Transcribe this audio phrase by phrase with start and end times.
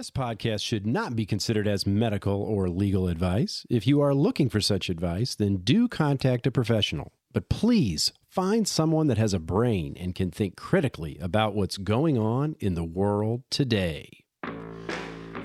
[0.00, 3.66] This podcast should not be considered as medical or legal advice.
[3.68, 7.12] If you are looking for such advice, then do contact a professional.
[7.34, 12.16] But please find someone that has a brain and can think critically about what's going
[12.16, 14.24] on in the world today.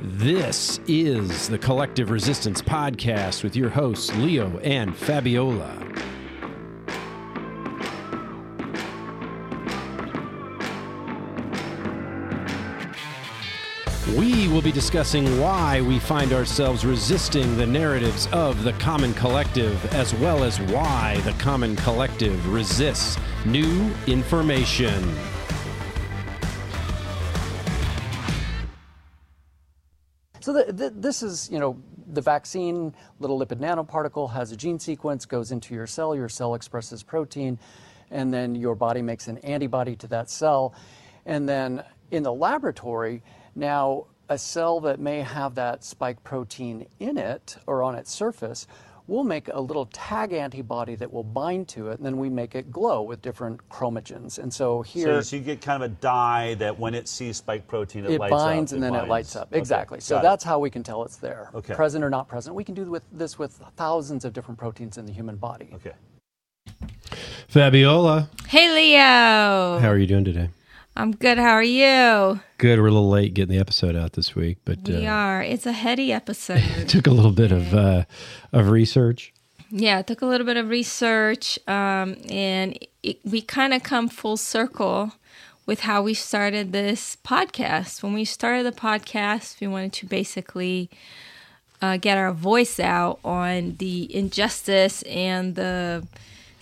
[0.01, 6.14] This is the Collective Resistance Podcast with your hosts, Leo and Fabiola.
[14.17, 19.93] We will be discussing why we find ourselves resisting the narratives of the common collective,
[19.93, 25.03] as well as why the common collective resists new information.
[30.39, 34.79] So the, the, this is, you know, the vaccine, little lipid nanoparticle has a gene
[34.79, 37.59] sequence, goes into your cell, your cell expresses protein,
[38.11, 40.73] and then your body makes an antibody to that cell.
[41.25, 43.21] And then in the laboratory,
[43.55, 48.67] now a cell that may have that spike protein in it or on its surface
[49.07, 52.55] we'll make a little tag antibody that will bind to it, and then we make
[52.55, 54.39] it glow with different chromogens.
[54.39, 57.37] And so here, So, so you get kind of a dye that when it sees
[57.37, 58.77] spike protein, it, it lights binds up.
[58.77, 59.05] and then binds.
[59.05, 59.47] it lights up.
[59.49, 59.99] Okay, Exactly.
[59.99, 60.23] So got it.
[60.23, 61.75] that's how we can tell it's there, Okay.
[61.75, 62.55] present or not present.
[62.55, 65.69] We can do with this with thousands of different proteins in the human body.
[65.75, 65.93] okay.
[67.47, 69.77] Fabiola, Hey Leo.
[69.79, 70.49] how are you doing today?
[70.97, 71.37] I'm good.
[71.37, 72.39] How are you?
[72.57, 72.79] Good.
[72.79, 75.43] We're a little late getting the episode out this week, but We uh, are.
[75.43, 76.61] It's a heady episode.
[76.77, 78.05] it took a little bit of uh,
[78.53, 79.33] of research.
[79.69, 84.07] yeah, it took a little bit of research, um, and it, we kind of come
[84.07, 85.11] full circle
[85.65, 88.01] with how we started this podcast.
[88.01, 90.89] When we started the podcast, we wanted to basically
[91.81, 96.07] uh, get our voice out on the injustice and the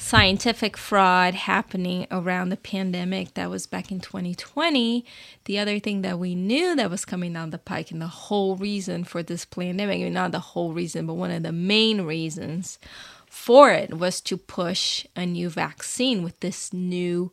[0.03, 5.05] scientific fraud happening around the pandemic that was back in 2020
[5.45, 8.57] the other thing that we knew that was coming down the pike and the whole
[8.57, 12.01] reason for this pandemic I mean, not the whole reason but one of the main
[12.01, 12.79] reasons
[13.27, 17.31] for it was to push a new vaccine with this new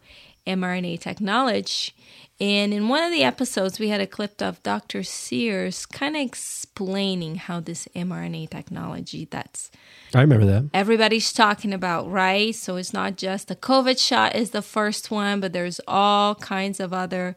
[0.57, 1.93] mRNA technology.
[2.41, 5.03] And in one of the episodes, we had a clip of Dr.
[5.03, 9.71] Sears kind of explaining how this mRNA technology that's
[10.15, 10.71] I remember that.
[10.73, 12.55] everybody's talking about, right?
[12.55, 16.81] So it's not just the COVID shot is the first one, but there's all kinds
[16.81, 17.37] of other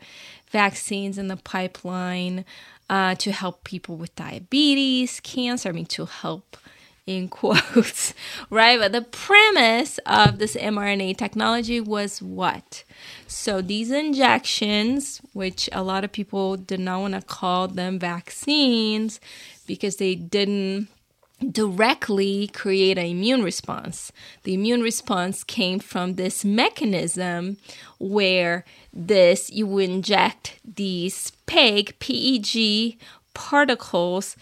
[0.49, 2.45] vaccines in the pipeline
[2.89, 5.69] uh, to help people with diabetes, cancer.
[5.69, 6.55] I mean, to help
[7.05, 8.13] in quotes,
[8.49, 8.79] right?
[8.79, 12.83] But the premise of this mRNA technology was what?
[13.27, 19.19] So these injections, which a lot of people did not want to call them vaccines
[19.65, 20.87] because they didn't
[21.51, 24.11] directly create an immune response.
[24.43, 27.57] The immune response came from this mechanism
[27.99, 28.63] where
[28.93, 32.97] this you would inject these PEG PEG
[33.33, 34.35] particles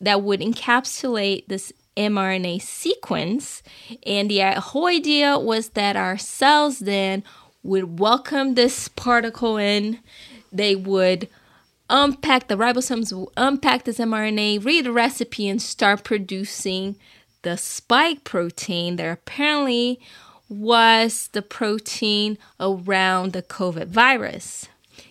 [0.00, 3.62] that would encapsulate this mRNA sequence
[4.06, 7.24] and the whole idea was that our cells then
[7.62, 9.98] would welcome this particle in
[10.52, 11.28] they would
[11.90, 16.96] unpack the ribosomes unpack this mRNA, read the recipe, and start producing
[17.42, 20.00] the spike protein that apparently
[20.48, 24.68] was the protein around the COVID virus.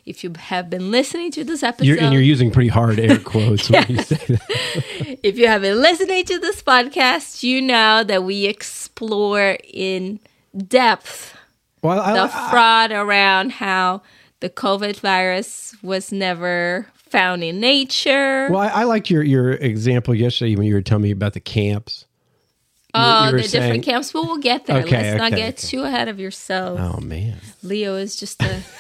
[0.08, 3.20] If you have been listening to this episode, You're, and you're using pretty hard air
[3.20, 5.20] quotes when you say that.
[5.22, 10.22] if you have been listening to this podcast, you know that we explore in
[10.56, 11.36] depth
[11.82, 14.02] Well, I, the I- fraud around how
[14.40, 18.48] the COVID virus was never found in nature.
[18.50, 21.40] well, I, I liked your your example yesterday when you were telling me about the
[21.42, 22.06] camps.
[22.94, 24.12] Oh, the were different camps.
[24.14, 24.84] But we'll get there.
[24.84, 25.68] Okay, Let's not get okay.
[25.68, 26.80] too ahead of yourself.
[26.82, 28.62] Oh man, Leo is just a.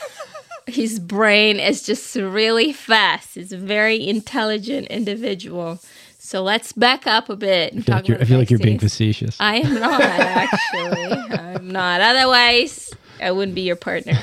[0.67, 3.35] his brain is just really fast.
[3.35, 5.79] He's a very intelligent individual.
[6.19, 7.73] So let's back up a bit.
[7.73, 9.37] And I feel talk like you're, I feel like you're being facetious.
[9.39, 11.11] I am not actually.
[11.37, 12.01] I'm not.
[12.01, 14.19] Otherwise, I wouldn't be your partner.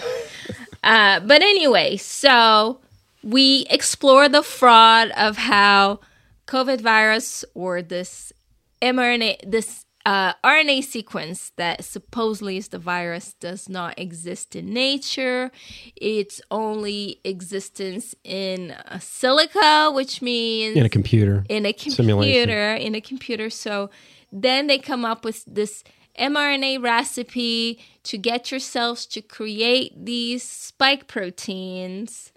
[0.82, 2.78] Uh, but anyway, so
[3.22, 6.00] we explore the fraud of how
[6.46, 8.34] COVID virus or this
[8.82, 15.50] mRNA, this uh, RNA sequence that supposedly is the virus does not exist in nature.
[15.96, 21.44] Its only existence in a silica, which means in a computer.
[21.48, 22.40] in a Simulation.
[22.42, 23.90] computer in a computer so
[24.30, 25.82] then they come up with this
[26.18, 32.30] mRNA recipe to get yourselves to create these spike proteins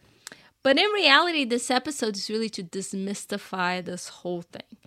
[0.67, 4.77] but in reality this episode is really to demystify this whole thing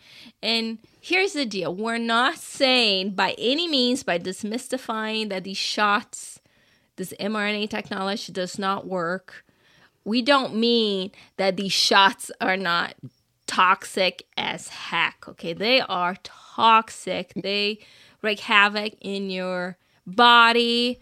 [0.42, 6.40] and here's the deal we're not saying by any means by demystifying that these shots
[6.96, 9.46] this mRNA technology does not work
[10.04, 12.94] we don't mean that these shots are not
[13.50, 15.26] toxic as heck.
[15.28, 17.32] Okay, they are toxic.
[17.34, 17.80] They
[18.22, 21.00] wreak havoc in your body.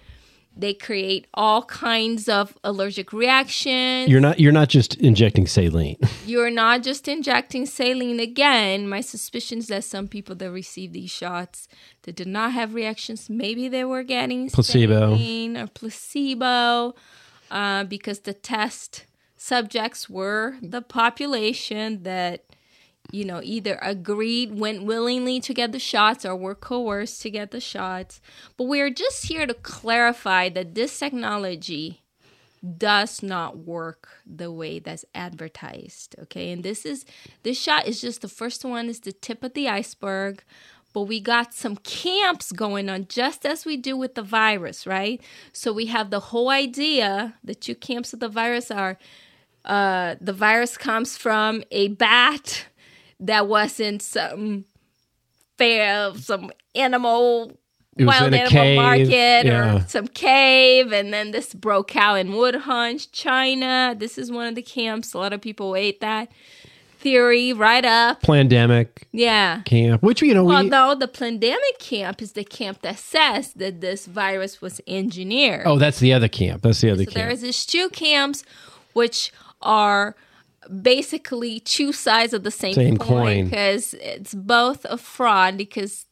[0.58, 4.10] They create all kinds of allergic reactions.
[4.10, 5.96] You're not you're not just injecting saline.
[6.26, 8.88] You're not just injecting saline again.
[8.88, 11.68] My suspicion is that some people that receive these shots
[12.02, 15.16] that did not have reactions, maybe they were getting Placebo.
[15.16, 16.94] saline or placebo,
[17.50, 19.06] uh, because the test
[19.36, 22.44] subjects were the population that
[23.10, 27.50] you know either agreed went willingly to get the shots or were coerced to get
[27.50, 28.20] the shots.
[28.56, 32.02] But we're just here to clarify that this technology
[32.76, 36.50] does not work the way that's advertised okay?
[36.50, 37.04] And this is
[37.42, 40.42] this shot is just the first one is the tip of the iceberg
[40.94, 45.22] but we got some camps going on just as we do with the virus right?
[45.52, 48.98] So we have the whole idea the two camps of the virus are
[49.64, 52.66] uh, the virus comes from a bat
[53.20, 54.64] that wasn't some
[55.56, 57.58] fair some animal
[57.98, 59.76] wild in a animal cave, market yeah.
[59.76, 64.54] or some cave and then this broke out in Wuhan china this is one of
[64.54, 66.30] the camps a lot of people ate that
[67.00, 72.32] theory right up Pandemic yeah camp, which you know we although the pandemic camp is
[72.32, 76.62] the camp that says that this virus was engineered Oh, that's the other camp.
[76.62, 77.14] That's the other so camp.
[77.14, 78.44] there is these two camps
[78.92, 79.32] which
[79.62, 80.16] are
[80.82, 86.06] basically two sides of the same, Same coin because it's both a fraud because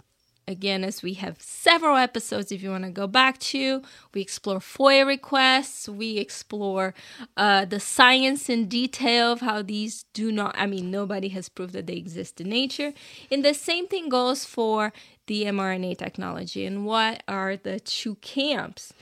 [0.48, 3.82] again as we have several episodes if you want to go back to
[4.14, 6.94] we explore foia requests we explore
[7.36, 11.72] uh, the science in detail of how these do not i mean nobody has proved
[11.72, 12.92] that they exist in nature.
[13.30, 14.92] And the same thing goes for
[15.26, 18.92] the mrna technology and what are the two camps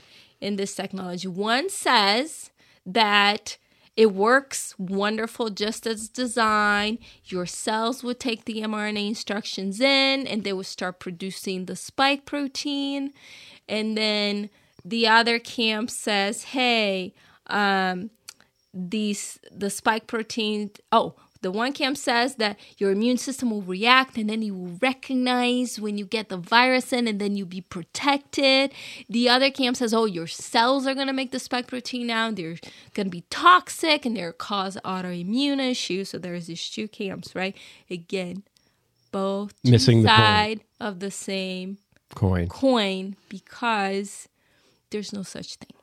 [0.41, 1.27] in this technology.
[1.27, 2.51] One says
[2.85, 3.57] that
[3.95, 6.99] it works wonderful just as designed.
[7.25, 12.25] Your cells would take the mRNA instructions in and they would start producing the spike
[12.25, 13.13] protein.
[13.69, 14.49] And then
[14.83, 17.13] the other camp says, hey,
[17.47, 18.09] um,
[18.73, 21.15] these the spike protein oh
[21.45, 25.79] the one camp says that your immune system will react and then you will recognize
[25.79, 28.73] when you get the virus in and then you'll be protected.
[29.07, 32.31] The other camp says, oh, your cells are going to make the spike protein now.
[32.31, 32.57] They're
[32.95, 36.09] going to be toxic and they're cause autoimmune issues.
[36.09, 37.55] So there's these two camps, right?
[37.91, 38.41] Again,
[39.11, 40.17] both Missing the point.
[40.17, 41.77] side of the same
[42.15, 42.47] coin.
[42.47, 44.27] coin because
[44.89, 45.77] there's no such thing.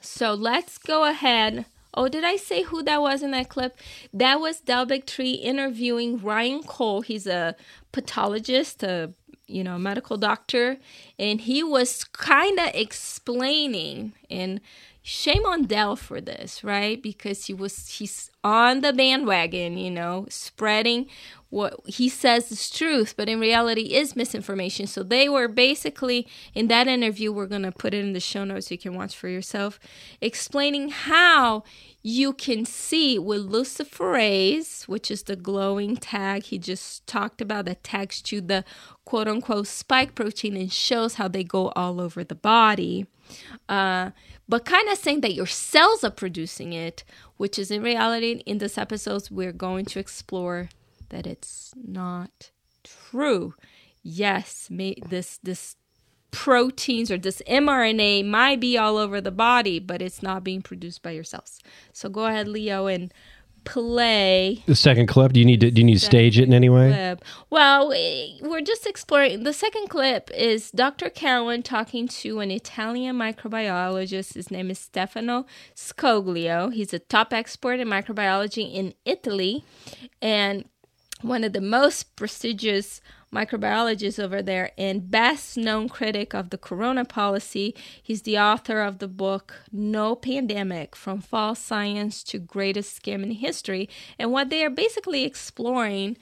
[0.00, 1.64] So let's go ahead.
[1.94, 3.78] Oh, did I say who that was in that clip?
[4.12, 7.00] That was Del Bigtree interviewing Ryan Cole.
[7.00, 7.56] He's a
[7.92, 9.12] pathologist, a
[9.46, 10.78] you know medical doctor,
[11.18, 14.60] and he was kind of explaining and
[15.02, 17.02] shame on Del for this, right?
[17.02, 21.06] Because he was he's on the bandwagon, you know, spreading
[21.50, 24.86] what he says is truth, but in reality is misinformation.
[24.86, 28.68] So they were basically in that interview, we're gonna put it in the show notes
[28.68, 29.78] so you can watch for yourself,
[30.20, 31.64] explaining how
[32.02, 37.82] you can see with luciferase, which is the glowing tag he just talked about that
[37.82, 38.64] tags to the
[39.04, 43.06] quote unquote spike protein and shows how they go all over the body.
[43.68, 44.10] Uh,
[44.48, 47.04] but kind of saying that your cells are producing it,
[47.36, 50.68] which is in reality, in this episode, we're going to explore
[51.10, 52.50] that it's not
[52.82, 53.54] true.
[54.02, 55.76] Yes, may, this this
[56.30, 61.02] proteins or this mRNA might be all over the body, but it's not being produced
[61.02, 61.60] by yourselves.
[61.92, 63.12] So go ahead, Leo, and
[63.64, 65.32] play The second clip.
[65.32, 66.90] Do you need to do you need to stage it in any way?
[66.90, 67.24] clip.
[67.50, 69.44] Well, eh, we're just exploring.
[69.44, 71.10] The second clip is Dr.
[71.10, 74.34] Cowan talking to an Italian microbiologist.
[74.34, 76.72] His name is Stefano Scoglio.
[76.72, 79.64] He's a top expert in microbiology in Italy
[80.22, 80.64] and
[81.22, 83.00] one of the most prestigious
[83.32, 87.74] microbiologists over there and best known critic of the corona policy.
[88.02, 93.32] He's the author of the book No Pandemic From False Science to Greatest Scam in
[93.32, 93.88] History.
[94.18, 96.16] And what they are basically exploring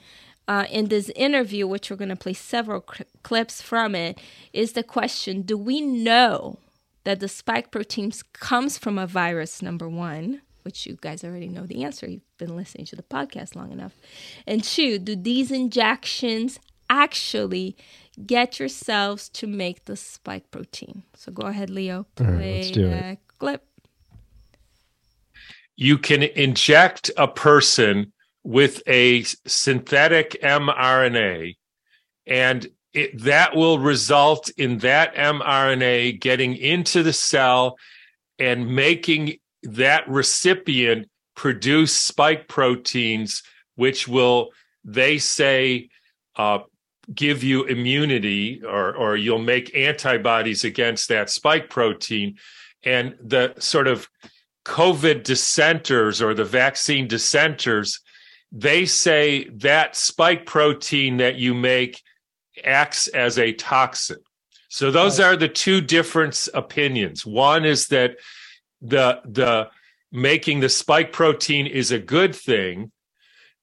[0.47, 4.19] uh, in this interview, which we're going to play several cl- clips from it,
[4.53, 6.59] is the question Do we know
[7.03, 10.41] that the spike proteins comes from a virus, number one?
[10.69, 12.07] Which you guys already know the answer.
[12.07, 13.95] You've been listening to the podcast long enough.
[14.45, 16.59] And two, do these injections
[16.91, 17.75] actually
[18.23, 21.01] get yourselves to make the spike protein?
[21.15, 22.05] So go ahead, Leo.
[22.13, 23.17] Play right, let's do it.
[23.39, 23.65] clip.
[25.75, 31.57] you can inject a person with a synthetic mRNA,
[32.27, 37.75] and it, that will result in that mRNA getting into the cell
[38.37, 43.43] and making that recipient produce spike proteins,
[43.75, 44.49] which will,
[44.83, 45.89] they say,
[46.35, 46.59] uh,
[47.13, 52.37] give you immunity or, or you'll make antibodies against that spike protein.
[52.83, 54.07] And the sort of
[54.65, 57.99] COVID dissenters or the vaccine dissenters,
[58.51, 62.01] they say that spike protein that you make
[62.63, 64.19] acts as a toxin.
[64.69, 67.25] So those are the two different opinions.
[67.25, 68.17] One is that
[68.81, 69.69] the the
[70.11, 72.91] making the spike protein is a good thing,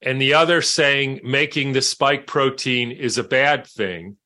[0.02, 4.16] and the other saying making the spike protein is a bad thing.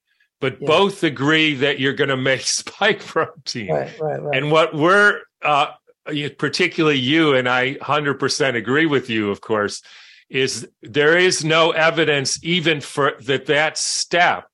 [0.40, 0.66] But Yeah.
[0.66, 3.72] both agree that you're going to make spike protein.
[3.72, 4.36] Right, right, right.
[4.36, 5.72] And what we're, uh,
[6.38, 9.82] particularly you, and I 100% agree with you, of course,
[10.28, 14.46] is there is no evidence even for that that step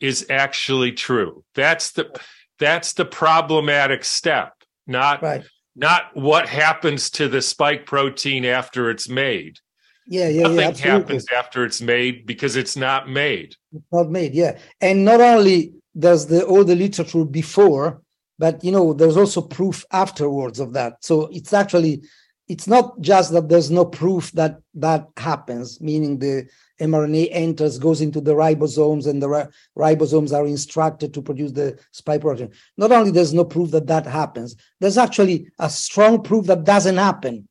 [0.00, 1.44] is actually true.
[1.54, 2.10] That's the
[2.58, 4.52] that's the problematic step,
[4.86, 5.44] not right.
[5.76, 9.58] Not what happens to the spike protein after it's made.
[10.06, 10.68] Yeah, yeah, Nothing yeah.
[10.68, 11.00] Absolutely.
[11.00, 13.56] happens after it's made because it's not made.
[13.92, 18.02] not made yeah and not only does the all the literature before
[18.38, 22.02] but you know there's also proof afterwards of that so it's actually
[22.48, 26.46] it's not just that there's no proof that that happens meaning the
[26.80, 29.46] mrna enters goes into the ribosomes and the ri-
[29.78, 32.50] ribosomes are instructed to produce the spike protein.
[32.76, 36.96] Not only there's no proof that that happens there's actually a strong proof that doesn't
[36.96, 37.48] happen.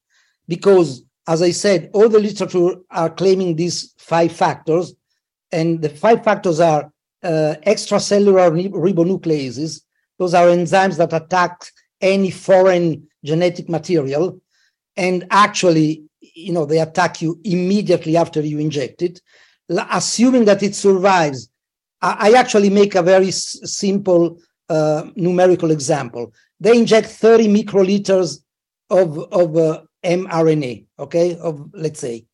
[0.47, 4.93] Because as i said all the literature are claiming these five factors
[5.53, 6.91] and the five factors are
[7.23, 9.81] uh, extracellular ribonucleases.
[10.19, 11.65] Those are enzymes that attack
[12.01, 14.41] any foreign genetic material,
[14.97, 16.03] and actually,
[16.33, 19.21] you know, they attack you immediately after you inject it.
[19.69, 21.49] Assuming that it survives,
[22.01, 24.37] I, actually make a very s- simple
[24.69, 26.33] uh, numerical example.
[26.59, 28.39] They inject 30 microliters
[28.89, 32.25] of of uh, mRNA, okay, of let's say.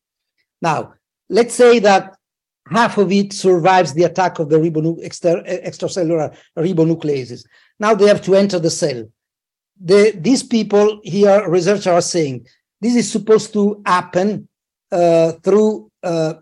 [0.60, 0.94] Now,
[1.28, 2.16] let's say that
[2.68, 7.44] half of it survives the attack of the ribonu- exter- extracellular ribonucleases.
[7.78, 9.04] Now they have to enter the cell.
[9.82, 12.46] The, these people here, researchers are saying,
[12.80, 14.48] this is supposed to happen
[14.90, 16.34] uh, through uh,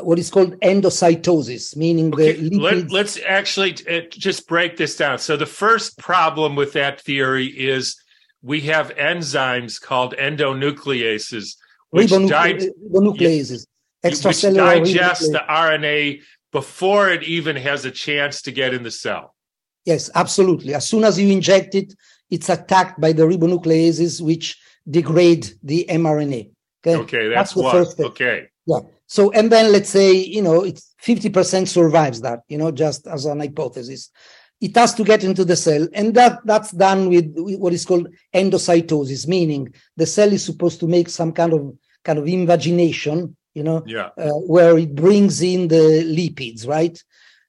[0.00, 5.18] what is called endocytosis, meaning Okay, the let, let's actually uh, just break this down.
[5.18, 7.96] So the first problem with that theory is
[8.42, 11.56] we have enzymes called endonucleases,
[11.90, 13.66] which, ribonucle- di- ribonucleases,
[14.02, 15.32] which digest ribonucleases.
[15.32, 16.22] the RNA
[16.52, 19.34] before it even has a chance to get in the cell.
[19.84, 20.74] Yes, absolutely.
[20.74, 21.94] As soon as you inject it,
[22.30, 26.50] it's attacked by the ribonucleases, which degrade the mRNA.
[26.86, 27.72] Okay, Okay, that's, the one.
[27.72, 28.06] first step.
[28.06, 28.48] Okay.
[28.66, 28.80] Yeah.
[29.06, 33.24] So, and then let's say, you know, it's 50% survives that, you know, just as
[33.24, 34.10] an hypothesis.
[34.60, 37.84] It has to get into the cell, and that that's done with with what is
[37.84, 43.36] called endocytosis, meaning the cell is supposed to make some kind of kind of invagination,
[43.54, 44.08] you know, Yeah.
[44.16, 46.96] uh, where it brings in the lipids, right?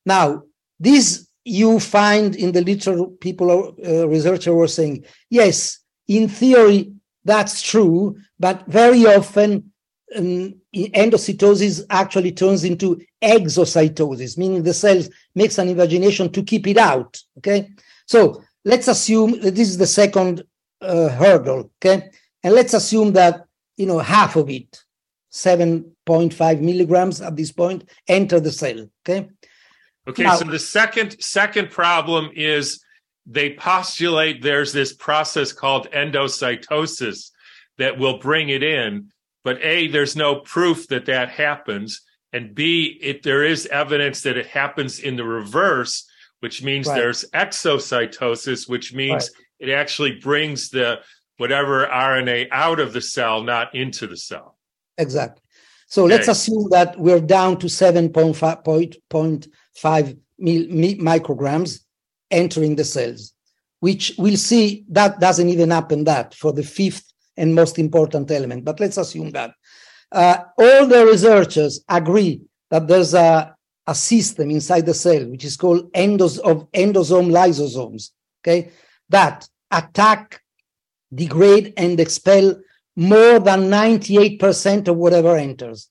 [0.06, 0.44] Now,
[0.82, 5.80] this you find in the literature, people, uh, researchers were saying, yes,
[6.10, 6.92] in theory,
[7.28, 9.72] that's true, but very often
[10.16, 16.78] um, endocytosis actually turns into exocytosis, meaning the cells makes an invagination to keep it
[16.78, 17.22] out.
[17.38, 17.70] Okay,
[18.06, 20.44] so let's assume that this is the second
[20.82, 21.70] uh, hurdle.
[21.78, 22.10] Okay,
[22.44, 24.82] and let's assume that you know half of it,
[25.30, 28.88] seven point five milligrams at this point, enter the cell.
[29.02, 29.28] Okay,
[30.08, 30.24] Okay.
[30.24, 32.80] Now- so the second second problem is
[33.30, 37.32] they postulate there's this process called endocytosis
[37.78, 39.12] that will bring it in,
[39.44, 42.02] but a there's no proof that that happens,
[42.34, 46.06] and b if there is evidence that it happens in the reverse,
[46.40, 46.96] which means Right.
[46.96, 49.30] there's exocytosis, which means
[49.60, 51.00] it actually brings the
[51.38, 54.58] whatever RNA out of the cell, not into the cell.
[54.98, 55.42] exactly.
[55.90, 61.80] So let's assume that we're down to 7.5 mil, mi- micrograms
[62.32, 63.34] entering the cells,
[63.80, 68.66] which we'll see that doesn't even happen that for the fifth and most important element.
[68.66, 69.54] But let's assume that.
[70.12, 73.56] Uh, all the researchers agree that there's a,
[73.86, 78.72] a system inside the cell, which is called endos of endosome lysosomes, okay,
[79.10, 80.42] that attack,
[81.14, 82.56] degrade, and expel
[82.96, 85.90] more than 98% of whatever enters.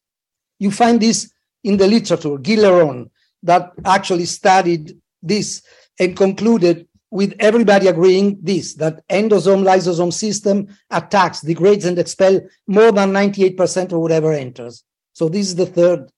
[0.59, 1.31] You find this
[1.63, 3.11] in the literature, Gilleron,
[3.43, 5.63] that actually studied this
[5.99, 12.93] and concluded with everybody agreeing this that endosome lysosome system attacks, degrades, and expel more
[12.93, 14.85] than 98% of whatever enters.
[15.13, 16.11] So this is the third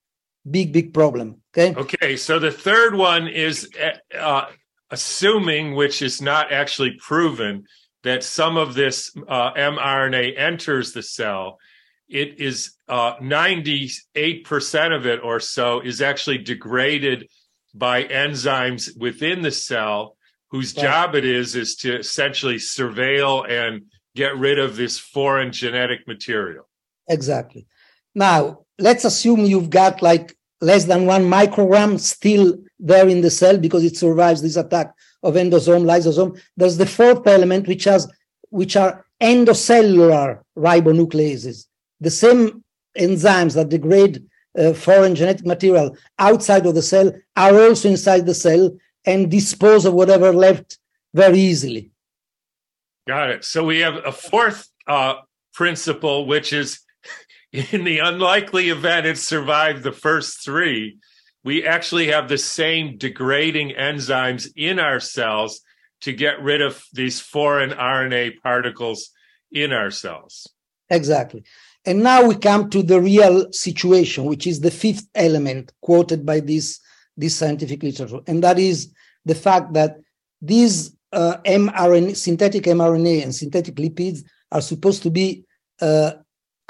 [0.50, 1.40] big, big problem.
[1.56, 1.78] Okay.
[1.78, 4.46] Okay, so the third one is uh, uh,
[4.90, 7.64] assuming, which is not actually proven,
[8.02, 11.58] that some of this uh, mRNA enters the cell,
[12.08, 17.28] it is uh, 98% of it or so is actually degraded
[17.78, 20.16] by enzymes within the cell
[20.50, 20.82] whose right.
[20.82, 23.82] job it is is to essentially surveil and
[24.16, 26.68] get rid of this foreign genetic material.
[27.08, 27.66] Exactly.
[28.14, 33.58] Now, let's assume you've got like less than one microgram still there in the cell
[33.58, 34.92] because it survives this attack
[35.22, 36.40] of endosome, lysosome.
[36.56, 38.10] There's the fourth element, which has
[38.50, 41.66] which are endocellular ribonucleases,
[42.00, 42.64] the same
[42.98, 44.24] enzymes that degrade
[44.56, 48.70] uh, foreign genetic material outside of the cell are also inside the cell
[49.04, 50.78] and dispose of whatever left
[51.14, 51.90] very easily.
[53.06, 53.44] Got it.
[53.44, 55.14] So we have a fourth uh,
[55.54, 56.80] principle, which is
[57.52, 60.98] in the unlikely event it survived the first three,
[61.44, 65.60] we actually have the same degrading enzymes in our cells
[66.02, 69.10] to get rid of these foreign RNA particles
[69.50, 70.46] in our cells.
[70.90, 71.44] Exactly.
[71.88, 76.40] And now we come to the real situation, which is the fifth element quoted by
[76.40, 76.80] this,
[77.16, 78.92] this scientific literature, and that is
[79.24, 79.96] the fact that
[80.42, 85.46] these uh, mRNA, synthetic mRNA and synthetic lipids are supposed to be
[85.80, 86.12] uh,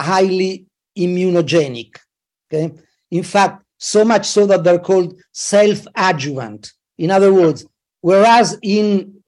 [0.01, 1.97] highly immunogenic.
[2.47, 2.73] Okay,
[3.11, 6.73] in fact, so much so that they're called self-adjuvant.
[6.97, 7.67] In other words,
[8.03, 9.21] whereas in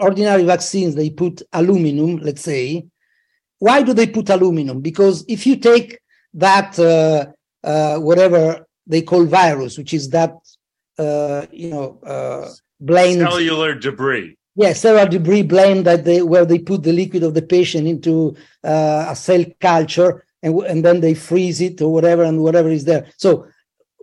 [0.00, 2.86] ordinary vaccines they put aluminum, let's say,
[3.58, 4.80] why do they put aluminum?
[4.80, 5.98] Because if you take
[6.34, 7.26] that uh,
[7.66, 10.34] uh, whatever they call virus, which is that
[10.98, 12.50] uh, you know uh,
[12.80, 14.36] blend cellular debris.
[14.54, 17.86] Yes, yeah, cellular debris blend that they where they put the liquid of the patient
[17.86, 22.68] into uh, a cell culture and and then they freeze it or whatever and whatever
[22.68, 23.06] is there.
[23.16, 23.46] So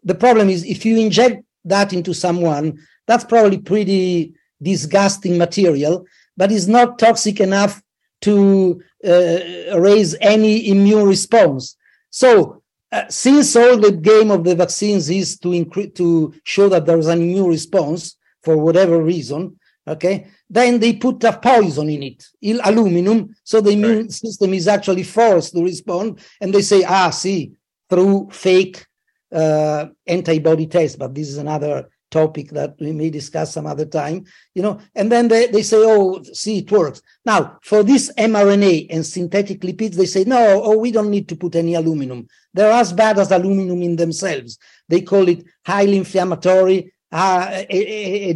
[0.03, 6.05] the problem is if you inject that into someone, that's probably pretty disgusting material,
[6.37, 7.81] but it's not toxic enough
[8.25, 11.77] to uh, raise any immune response.
[12.09, 16.85] So, uh, since all the game of the vaccines is to incre- to show that
[16.85, 22.03] there is an immune response for whatever reason, okay, then they put a poison in
[22.03, 22.25] it,
[22.63, 24.11] aluminum, so the immune right.
[24.11, 27.51] system is actually forced to respond, and they say, ah, see,
[27.89, 28.85] through fake
[29.31, 34.17] uh, antibody test, but this is another topic that we may discuss some other time,
[34.55, 37.01] you know, and then they, they say, oh, see, it works.
[37.25, 41.35] Now, for this mRNA and synthetic lipids, they say, no, oh, we don't need to
[41.35, 42.27] put any aluminum.
[42.53, 44.57] They're as bad as aluminum in themselves.
[44.87, 47.63] They call it highly inflammatory, uh,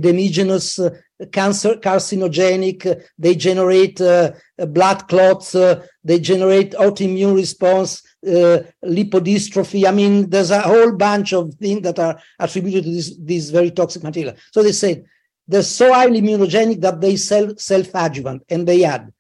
[0.08, 0.92] demigenous, uh,
[1.38, 2.80] cancer, carcinogenic.
[3.18, 5.56] They generate uh, blood clots.
[5.56, 9.88] Uh, they generate autoimmune response uh, lipodystrophy.
[9.88, 13.72] I mean, there's a whole bunch of things that are attributed to this, this very
[13.72, 14.36] toxic material.
[14.52, 15.04] So they say
[15.48, 19.12] they're so highly immunogenic that they self self-adjuvant and they add.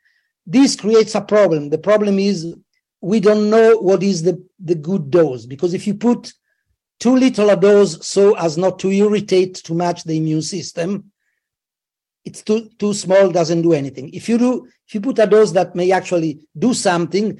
[0.45, 1.69] This creates a problem.
[1.69, 2.55] The problem is
[3.01, 6.33] we don't know what is the, the good dose because if you put
[6.99, 11.11] too little a dose so as not to irritate too much the immune system,
[12.25, 14.09] it's too too small, doesn't do anything.
[14.13, 17.39] If you do, if you put a dose that may actually do something,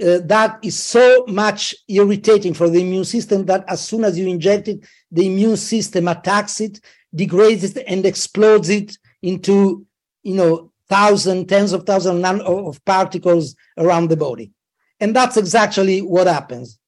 [0.00, 4.28] uh, that is so much irritating for the immune system that as soon as you
[4.28, 6.80] inject it, the immune system attacks it,
[7.14, 9.86] degrades it, and explodes it into,
[10.22, 14.52] you know, thousands, tens of thousands of particles around the body.
[14.98, 16.78] And that's exactly what happens.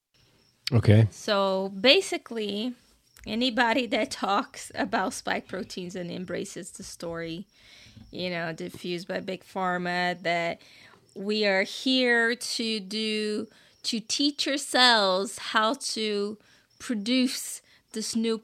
[0.73, 1.09] Okay.
[1.11, 2.75] So basically,
[3.27, 7.47] anybody that talks about spike proteins and embraces the story,
[8.11, 10.61] you know, diffused by big pharma that
[11.15, 13.47] we are here to do
[13.85, 16.39] to teach your cells how to
[16.79, 18.41] produce this new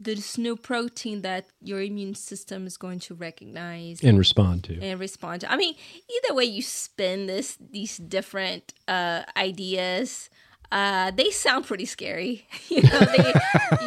[0.00, 4.98] this new protein that your immune system is going to recognize and respond to and
[4.98, 5.74] respond to i mean
[6.10, 10.28] either way you spin this these different uh, ideas
[10.72, 12.48] uh, they sound pretty scary.
[12.68, 13.32] you know, they,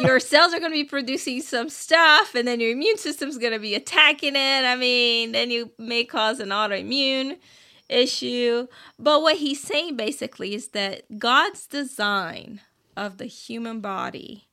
[0.00, 3.52] your cells are going to be producing some stuff, and then your immune system's going
[3.52, 4.64] to be attacking it.
[4.64, 7.36] I mean, then you may cause an autoimmune
[7.88, 8.66] issue.
[8.98, 12.60] But what he's saying basically is that God's design
[12.96, 14.48] of the human body,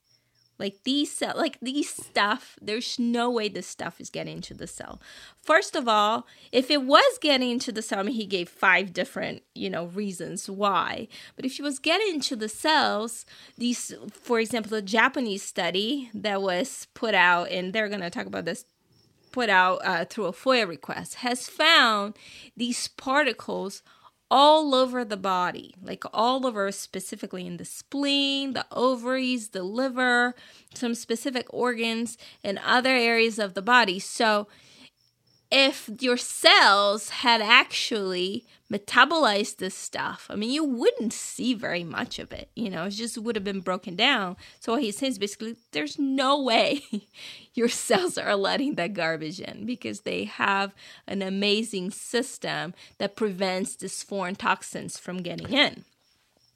[0.58, 4.68] like these cell, like these stuff, there's no way this stuff is getting into the
[4.68, 5.02] cell.
[5.42, 8.94] First of all, if it was getting into the cell, I mean, he gave five
[8.94, 11.08] different, you know, reasons why.
[11.36, 13.26] But if it was getting into the cells,
[13.58, 18.28] these, for example, the Japanese study that was put out, and they're going to talk
[18.28, 18.66] about this
[19.36, 22.18] put out uh, through a FOIA request has found
[22.56, 23.84] these particles
[24.32, 30.36] all over the body, like all over, specifically in the spleen, the ovaries, the liver,
[30.74, 34.00] some specific organs, and other areas of the body.
[34.00, 34.48] So,
[35.52, 42.18] if your cells had actually metabolized this stuff, I mean, you wouldn't see very much
[42.20, 42.50] of it.
[42.56, 44.38] You know, it just would have been broken down.
[44.60, 46.84] So what he's saying is basically, there's no way
[47.54, 50.74] your cells are letting that garbage in because they have
[51.08, 55.86] an amazing system that prevents these foreign toxins from getting in.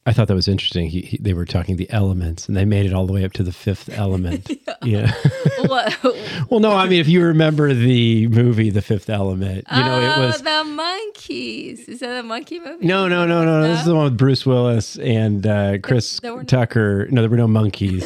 [0.10, 0.90] I thought that was interesting.
[0.90, 3.34] He, he, they were talking the elements, and they made it all the way up
[3.34, 4.50] to the fifth element.
[4.82, 5.14] yeah.
[6.50, 10.24] Well, no, I mean, if you remember the movie, The Fifth Element, you know, oh,
[10.24, 10.42] it was.
[10.42, 11.88] the monkeys.
[11.88, 12.88] Is that a monkey movie?
[12.88, 13.68] No, no, no, no, no.
[13.68, 17.08] This is the one with Bruce Willis and uh, Chris Tucker.
[17.12, 18.04] No, there were no monkeys.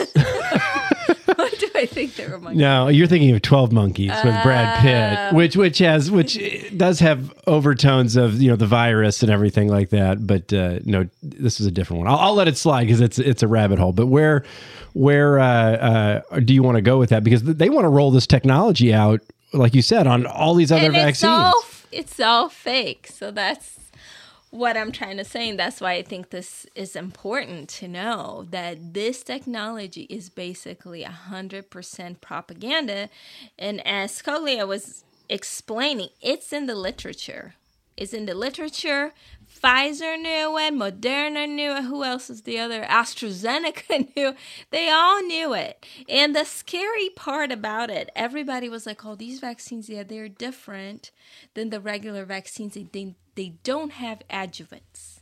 [1.84, 2.60] I think they were monkeys?
[2.60, 6.40] no, you're thinking of Twelve Monkeys with Brad Pitt, which which has which
[6.76, 10.26] does have overtones of you know the virus and everything like that.
[10.26, 12.08] But uh, no, this is a different one.
[12.12, 13.92] I'll, I'll let it slide because it's it's a rabbit hole.
[13.92, 14.44] But where
[14.94, 17.24] where uh, uh, do you want to go with that?
[17.24, 20.86] Because they want to roll this technology out, like you said, on all these other
[20.86, 21.30] and it's vaccines.
[21.30, 23.08] all it's all fake.
[23.08, 23.80] So that's
[24.54, 25.50] what I'm trying to say.
[25.50, 31.04] And that's why I think this is important to know that this technology is basically
[31.04, 33.10] 100% propaganda.
[33.58, 37.56] And as Scoglio was explaining, it's in the literature.
[37.98, 39.14] It's in the literature.
[39.52, 41.86] Pfizer knew it, Moderna knew it.
[41.86, 42.84] Who else is the other?
[42.84, 44.36] AstraZeneca knew.
[44.70, 45.84] They all knew it.
[46.08, 51.12] And the scary part about it, everybody was like, "Oh, these vaccines, yeah, they're different
[51.54, 52.74] than the regular vaccines.
[52.74, 55.20] They they, don't have adjuvants."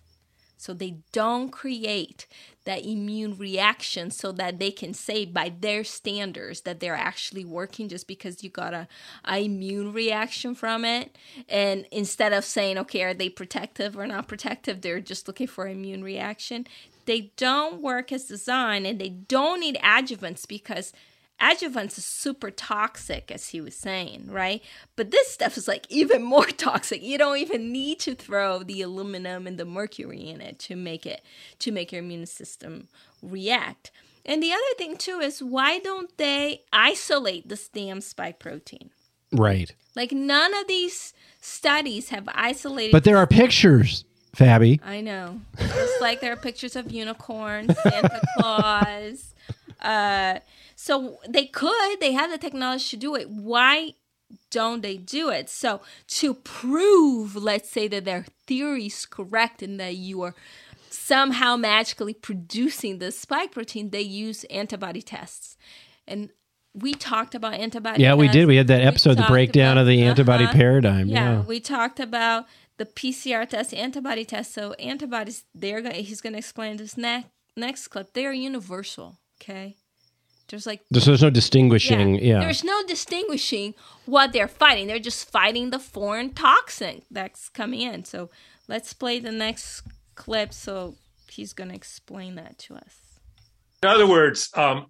[0.62, 2.28] So they don't create
[2.65, 7.89] that immune reaction so that they can say by their standards that they're actually working
[7.89, 8.88] just because you got a,
[9.26, 11.17] a immune reaction from it.
[11.50, 15.67] And instead of saying, okay, are they protective or not protective, they're just looking for
[15.67, 16.67] immune reaction.
[17.06, 20.93] They don't work as designed and they don't need adjuvants because
[21.41, 24.62] adjuvants is super toxic as he was saying right
[24.95, 28.82] but this stuff is like even more toxic you don't even need to throw the
[28.82, 31.21] aluminum and the mercury in it to make it
[31.60, 32.88] to make your immune system
[33.21, 33.91] react
[34.25, 38.91] and the other thing too is why don't they isolate this damn spike protein
[39.32, 39.73] right.
[39.95, 44.80] like none of these studies have isolated But there are pictures, Fabi.
[44.86, 45.41] I know.
[45.58, 49.31] Just like there are pictures of unicorns, Santa Claus.
[49.82, 50.39] Uh,
[50.76, 53.30] so they could, they have the technology to do it.
[53.30, 53.94] Why
[54.50, 55.50] don't they do it?
[55.50, 60.36] So to prove, let's say that their theory is correct and that you are
[60.89, 65.58] somehow magically producing the spike protein, they use antibody tests.
[66.08, 66.30] And
[66.74, 68.48] we talked about antibody Yeah, we did.
[68.48, 70.54] We had that episode, the breakdown about- of the antibody uh-huh.
[70.54, 71.08] paradigm.
[71.08, 71.41] Yeah, Yeah.
[71.41, 72.46] we talked about
[72.78, 74.54] the PCR test, antibody test.
[74.54, 76.04] So antibodies, they're going.
[76.04, 78.13] He's going to explain this next next clip.
[78.13, 79.17] They are universal.
[79.41, 79.77] Okay,
[80.49, 82.15] there's like There's, there's no distinguishing.
[82.15, 82.39] Yeah.
[82.41, 83.73] there's no distinguishing
[84.06, 84.88] what they're fighting.
[84.88, 88.06] They're just fighting the foreign toxin that's coming in.
[88.06, 88.30] So
[88.67, 89.84] let's play the next
[90.15, 90.54] clip.
[90.54, 90.95] So
[91.30, 93.19] he's going to explain that to us.
[93.82, 94.88] In other words, um,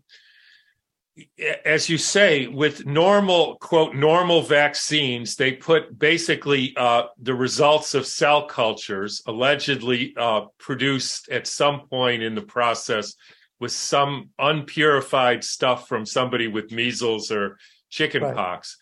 [1.63, 8.05] as you say, with normal quote normal vaccines, they put basically uh, the results of
[8.05, 13.13] cell cultures allegedly uh, produced at some point in the process
[13.61, 17.57] with some unpurified stuff from somebody with measles or
[17.89, 18.75] chickenpox.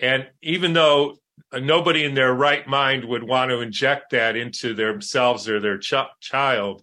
[0.00, 1.18] And even though
[1.54, 5.94] nobody in their right mind would want to inject that into themselves or their ch-
[6.20, 6.82] child,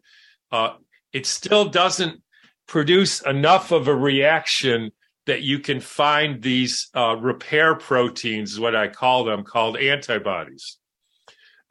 [0.54, 0.76] uh,
[1.12, 2.24] it still doesn't
[2.66, 4.92] produce enough of a reaction
[5.26, 10.78] that you can find these uh, repair proteins, is what I call them, called antibodies.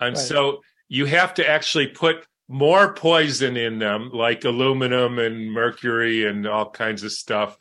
[0.01, 0.23] And Right.
[0.23, 6.47] so you have to actually put more poison in them, like aluminum and mercury and
[6.47, 7.57] all kinds of stuff,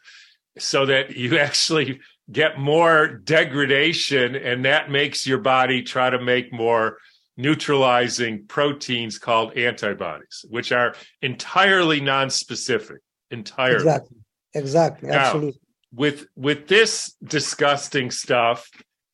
[0.57, 1.99] so that you actually
[2.31, 6.97] get more degradation, and that makes your body try to make more
[7.37, 12.97] neutralizing proteins called antibodies, which are entirely non-specific.
[13.31, 14.17] Entirely Exactly.
[14.53, 15.09] Exactly.
[15.09, 15.61] Now, Absolutely.
[15.93, 18.69] with with this disgusting stuff,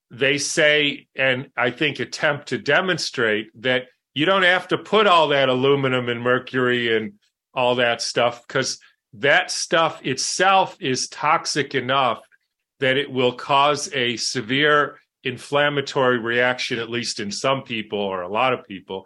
[0.09, 3.83] they say, and I think attempt to demonstrate that
[4.17, 7.13] you don't have to put all that aluminum and mercury and
[7.53, 8.79] all that stuff because
[9.13, 12.23] that stuff itself is toxic enough
[12.79, 18.27] that it will cause a severe inflammatory reaction, at least in some people or a
[18.27, 19.05] lot of people.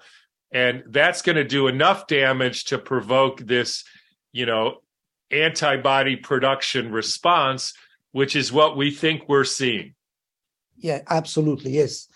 [0.49, 3.83] And that's going to do enough damage to provoke this,
[4.31, 4.77] you know,
[5.29, 7.73] antibody production response,
[8.13, 9.93] which is what we think we're seeing.
[10.77, 11.71] Yeah, absolutely.
[11.71, 12.07] Yes.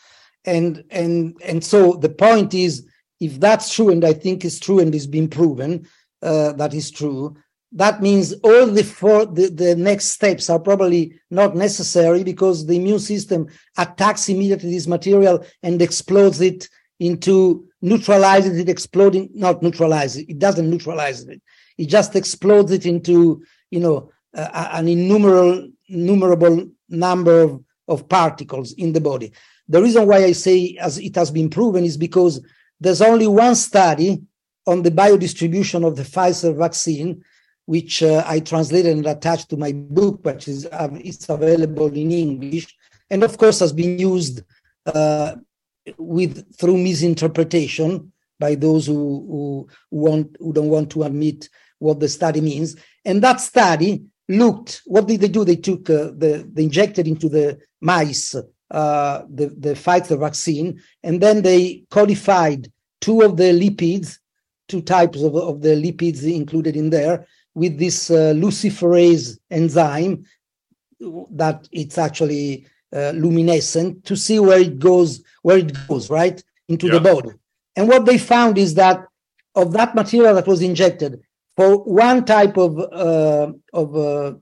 [0.46, 2.86] And and and so the point is
[3.20, 5.88] if that's true, and I think is true and is being proven
[6.22, 7.36] uh, that is true,
[7.72, 12.78] that means all the, four, the, the next steps are probably not necessary because the
[12.78, 20.16] immune system attacks immediately this material and explodes it into neutralizes it exploding not neutralize
[20.16, 21.42] it it doesn't neutralize it.
[21.78, 28.72] It just explodes it into you know uh, an innumerable innumerable number of, of particles
[28.74, 29.34] in the body
[29.67, 32.45] the reason why i say as it has been proven is because
[32.80, 34.21] there's only one study
[34.67, 37.23] on the biodistribution of the pfizer vaccine
[37.65, 42.12] which uh, I translated and attached to my book, which is uh, it's available in
[42.12, 42.75] English,
[43.10, 44.43] and of course has been used
[44.86, 45.36] uh,
[45.97, 51.49] with through misinterpretation by those who, who want who don't want to admit
[51.80, 52.75] what the study means.
[53.04, 54.82] And that study looked.
[54.86, 55.43] What did they do?
[55.43, 58.36] They took uh, the they injected into the mice
[58.76, 64.20] uh, the fight the Pfizer vaccine, and then they codified two of the lipids,
[64.68, 70.26] two types of, of the lipids included in there, with this uh, luciferase enzyme
[71.32, 76.90] that it's actually uh, luminescent to see where it goes where it goes right into
[76.90, 77.30] the body.
[77.78, 79.06] And what they found is that
[79.56, 81.22] of that material that was injected
[81.56, 84.34] for one type of uh, of uh,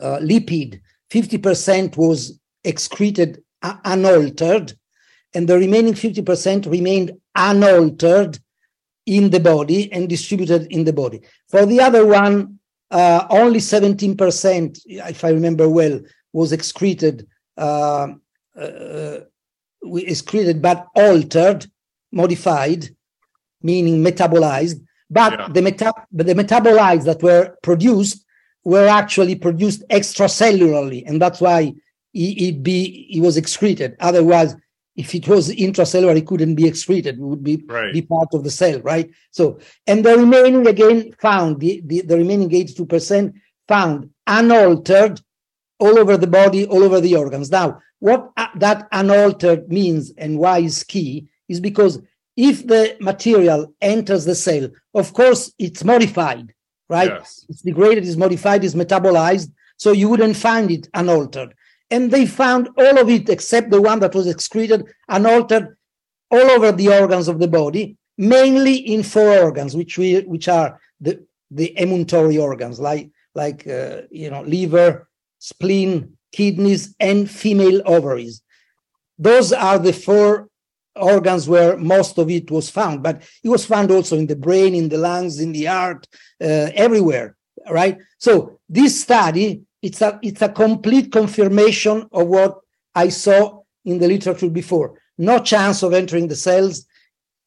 [0.00, 0.80] uh, lipid
[1.12, 3.42] 50% was excreted
[3.84, 4.74] unaltered
[5.34, 8.38] and the remaining 50% remained unaltered
[9.06, 11.20] in the body and distributed in the body.
[11.48, 12.58] For the other one,
[12.90, 16.00] uh, only 17%, if I remember well,
[16.32, 18.08] was excreted, uh,
[18.58, 19.18] uh,
[19.82, 21.66] excreted but altered,
[22.12, 22.90] modified,
[23.62, 24.84] meaning metabolized.
[25.10, 25.48] But yeah.
[25.48, 28.24] the meta- but the metabolites that were produced
[28.64, 31.74] were actually produced extracellularly, and that's why
[32.14, 33.96] it, be it was excreted.
[34.00, 34.56] Otherwise,
[34.96, 37.18] if it was intracellular, it couldn't be excreted.
[37.18, 37.92] It would be, right.
[37.92, 39.10] be part of the cell, right?
[39.30, 43.32] So, and the remaining again found, the, the, the remaining 82%
[43.68, 45.20] found unaltered
[45.78, 47.50] all over the body, all over the organs.
[47.50, 52.00] Now, what uh, that unaltered means and why is key is because
[52.36, 56.52] if the material enters the cell, of course, it's modified,
[56.88, 57.10] right?
[57.10, 57.46] Yes.
[57.48, 59.52] It's degraded, it's modified, it's metabolized.
[59.76, 61.54] So you wouldn't find it unaltered
[61.92, 65.76] and they found all of it except the one that was excreted and altered
[66.30, 70.80] all over the organs of the body, mainly in four organs, which we which are
[71.00, 75.06] the the emunctory organs, like like uh, you know liver,
[75.38, 78.42] spleen, kidneys, and female ovaries.
[79.18, 80.48] Those are the four
[80.96, 84.74] organs where most of it was found, but it was found also in the brain,
[84.74, 86.08] in the lungs, in the heart,
[86.40, 87.36] uh, everywhere.
[87.68, 87.98] Right.
[88.18, 92.60] So this study it's a it's a complete confirmation of what
[92.94, 94.98] I saw in the literature before.
[95.18, 96.86] No chance of entering the cells.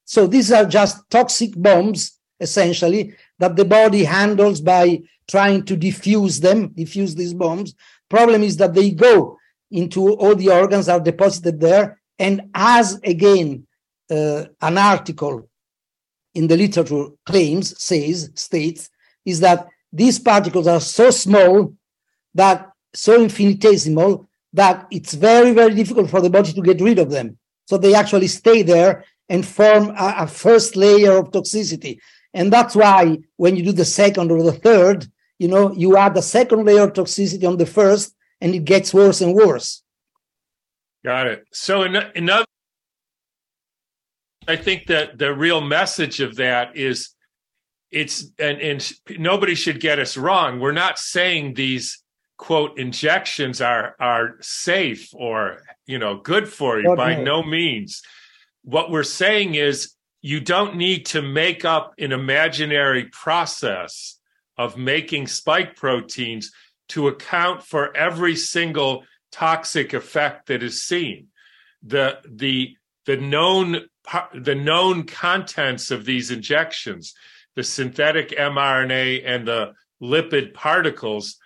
[0.04, 6.40] So these are just toxic bombs, essentially, that the body handles by trying to diffuse
[6.40, 7.74] them, diffuse these bombs.
[8.10, 9.38] Problem is that they go
[9.72, 12.00] into all the organs are deposited there.
[12.20, 13.66] And as again,
[14.12, 15.50] uh, an article
[16.36, 18.90] in the literature claims, says, states,
[19.26, 21.74] is that these particles are so small
[22.36, 27.10] that so infinitesimal that it's very, very difficult for the body to get rid of
[27.12, 27.38] them.
[27.66, 32.00] So they actually stay there and form a, a first layer of toxicity.
[32.34, 35.08] And that's why when you do the second or the third,
[35.40, 38.94] you know, you add the second layer of toxicity on the first, and it gets
[38.94, 39.84] worse and worse.
[41.04, 41.46] Got it.
[41.52, 42.46] So another,
[44.48, 47.10] I think that the real message of that is,
[47.92, 50.60] it's and and nobody should get us wrong.
[50.60, 52.04] We're not saying these
[52.38, 56.98] quote injections are are safe or you know good for you okay.
[56.98, 58.02] by no means
[58.64, 64.20] what we're saying is you don't need to make up an imaginary process
[64.58, 66.52] of making spike proteins
[66.90, 71.28] to account for every single toxic effect that is seen
[71.84, 73.88] the the the known
[74.34, 77.14] the known contents of these injections
[77.56, 81.38] the synthetic mRNA and the lipid particles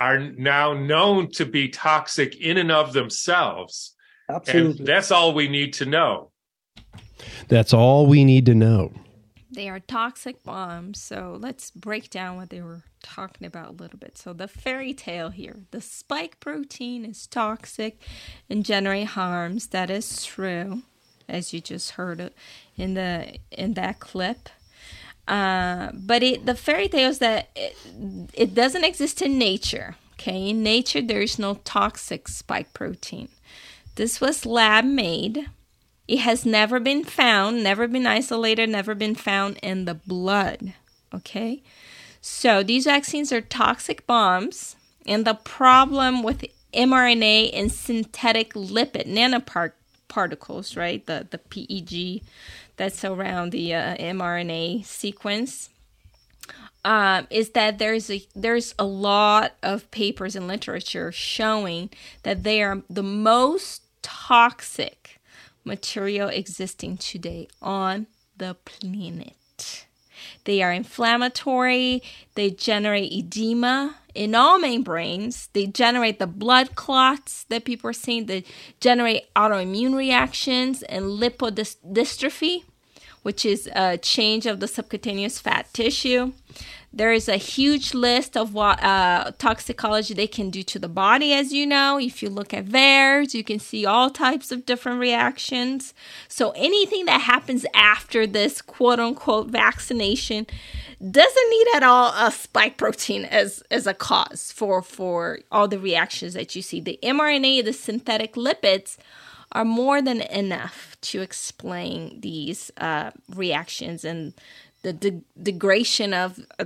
[0.00, 3.94] are now known to be toxic in and of themselves.
[4.28, 4.78] Absolutely.
[4.78, 6.30] And that's all we need to know.
[7.48, 8.92] That's all we need to know.
[9.50, 11.00] They are toxic bombs.
[11.00, 14.18] So let's break down what they were talking about a little bit.
[14.18, 18.00] So the fairy tale here the spike protein is toxic
[18.50, 19.68] and generate harms.
[19.68, 20.82] That is true,
[21.28, 22.32] as you just heard
[22.76, 24.48] in the in that clip.
[25.28, 27.76] Uh, but it, the fairy tale is that it,
[28.32, 29.96] it doesn't exist in nature.
[30.14, 33.28] Okay, in nature there is no toxic spike protein.
[33.96, 35.50] This was lab made.
[36.08, 40.72] It has never been found, never been isolated, never been found in the blood.
[41.14, 41.62] Okay,
[42.20, 50.76] So these vaccines are toxic bombs, and the problem with mRNA and synthetic lipid nanoparticles,
[50.76, 51.04] right?
[51.06, 52.22] The the PEG
[52.78, 55.68] that's around the uh, mRNA sequence.
[56.84, 61.90] Um, is that there's a there's a lot of papers and literature showing
[62.22, 65.20] that they are the most toxic
[65.64, 69.86] material existing today on the planet.
[70.44, 72.02] They are inflammatory,
[72.34, 78.26] they generate edema in all membranes, they generate the blood clots that people are seeing,
[78.26, 78.44] they
[78.80, 82.64] generate autoimmune reactions and lipodystrophy,
[83.22, 86.32] which is a change of the subcutaneous fat tissue.
[86.90, 91.34] There is a huge list of what uh, toxicology they can do to the body,
[91.34, 91.98] as you know.
[91.98, 95.92] If you look at VAERS, you can see all types of different reactions.
[96.28, 100.46] So anything that happens after this quote unquote vaccination
[100.98, 105.78] doesn't need at all a spike protein as, as a cause for, for all the
[105.78, 106.80] reactions that you see.
[106.80, 108.96] The mRNA, the synthetic lipids,
[109.52, 114.34] are more than enough to explain these uh, reactions and
[114.82, 116.64] the de- degradation of uh,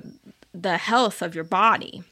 [0.53, 2.03] the health of your body.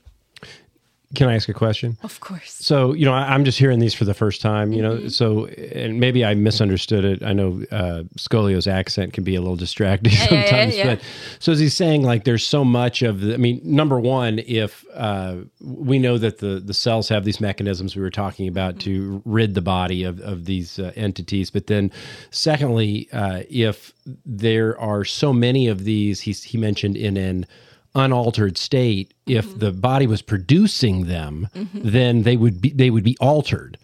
[1.17, 1.99] Can I ask a question?
[2.05, 2.53] Of course.
[2.53, 5.03] So, you know, I, am just hearing these for the first time, you mm-hmm.
[5.03, 7.23] know, so, and maybe I misunderstood it.
[7.25, 11.05] I know uh, Scoglio's accent can be a little distracting yeah, sometimes, yeah, yeah, but
[11.41, 14.85] so is he saying like there's so much of the, I mean, number one, if
[14.95, 18.91] uh, we know that the, the cells have these mechanisms we were talking about mm-hmm.
[18.91, 21.91] to rid the body of, of these uh, entities, but then
[22.31, 23.93] secondly, uh, if
[24.25, 27.47] there are so many of these, he, he mentioned in an,
[27.95, 29.59] unaltered state if mm-hmm.
[29.59, 31.81] the body was producing them mm-hmm.
[31.83, 33.77] then they would be they would be altered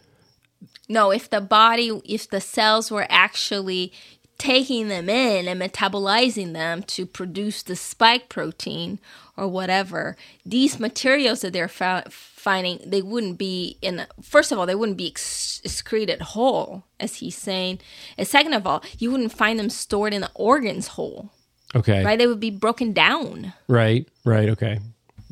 [0.88, 3.92] no if the body if the cells were actually
[4.38, 8.98] taking them in and metabolizing them to produce the spike protein
[9.36, 14.74] or whatever these materials that they're finding they wouldn't be in first of all they
[14.74, 17.78] wouldn't be ex- excreted whole as he's saying
[18.16, 21.30] and second of all you wouldn't find them stored in the organs whole
[21.76, 22.04] Okay.
[22.04, 22.18] Right?
[22.18, 23.52] They would be broken down.
[23.68, 24.08] Right.
[24.24, 24.48] Right.
[24.48, 24.80] Okay.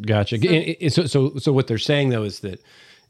[0.00, 0.38] Gotcha.
[0.90, 2.61] So, so, so, so what they're saying though is that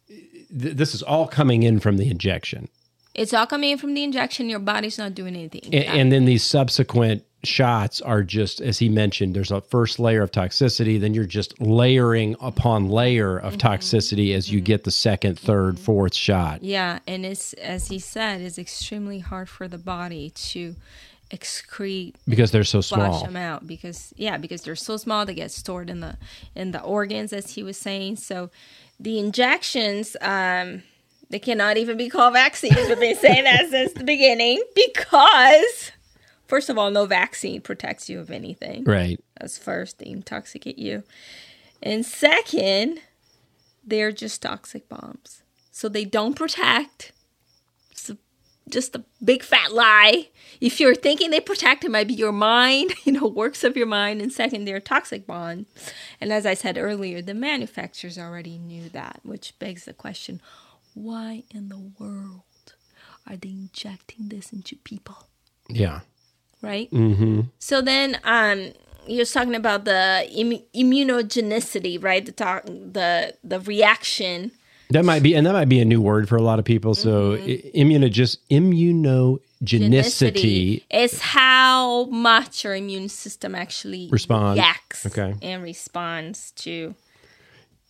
[0.08, 2.68] th- this is all coming in from the injection.
[3.14, 4.48] It's all coming in from the injection.
[4.48, 5.72] Your body's not doing anything.
[5.72, 10.22] And, and then these subsequent shots are just, as he mentioned, there's a first layer
[10.22, 11.00] of toxicity.
[11.00, 13.68] Then you're just layering upon layer of mm-hmm.
[13.68, 14.64] toxicity as you mm-hmm.
[14.64, 15.84] get the second, third, mm-hmm.
[15.84, 16.64] fourth shot.
[16.64, 16.98] Yeah.
[17.06, 20.74] And it's, as he said, it's extremely hard for the body to
[21.30, 23.24] excrete because they're so small.
[23.24, 25.24] them out because yeah, because they're so small.
[25.26, 26.16] They get stored in the
[26.54, 28.16] in the organs, as he was saying.
[28.16, 28.50] So
[29.00, 30.82] the injections, um,
[31.30, 32.76] they cannot even be called vaccines.
[32.88, 35.92] We've been saying that since the beginning because.
[36.46, 38.84] First of all, no vaccine protects you of anything.
[38.84, 39.18] Right.
[39.40, 41.02] That's first, they intoxicate you.
[41.82, 43.00] And second,
[43.82, 45.42] they're just toxic bombs.
[45.72, 47.12] So they don't protect
[48.68, 50.28] just a big fat lie.
[50.60, 53.86] If you're thinking they protect, it might be your mind, you know, works of your
[53.86, 55.68] mind, and second, they're toxic bonds.
[56.20, 60.40] And as I said earlier, the manufacturers already knew that, which begs the question
[60.94, 62.42] why in the world
[63.28, 65.26] are they injecting this into people?
[65.68, 66.00] Yeah.
[66.62, 66.90] Right?
[66.90, 67.42] Mm-hmm.
[67.58, 68.72] So then, um,
[69.06, 72.24] you're talking about the Im- immunogenicity, right?
[72.24, 74.52] The talk, the the reaction
[74.90, 76.94] that might be, and that might be a new word for a lot of people.
[76.94, 77.78] So, mm-hmm.
[77.78, 85.36] immunogis, immunogenicity is how much your immune system actually responds, reacts, okay.
[85.42, 86.96] and responds to.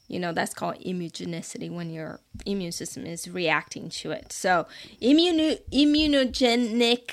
[0.06, 4.34] You know that's called immunogenicity when your immune system is reacting to it.
[4.34, 4.66] So,
[5.00, 7.10] immuno, immunogenic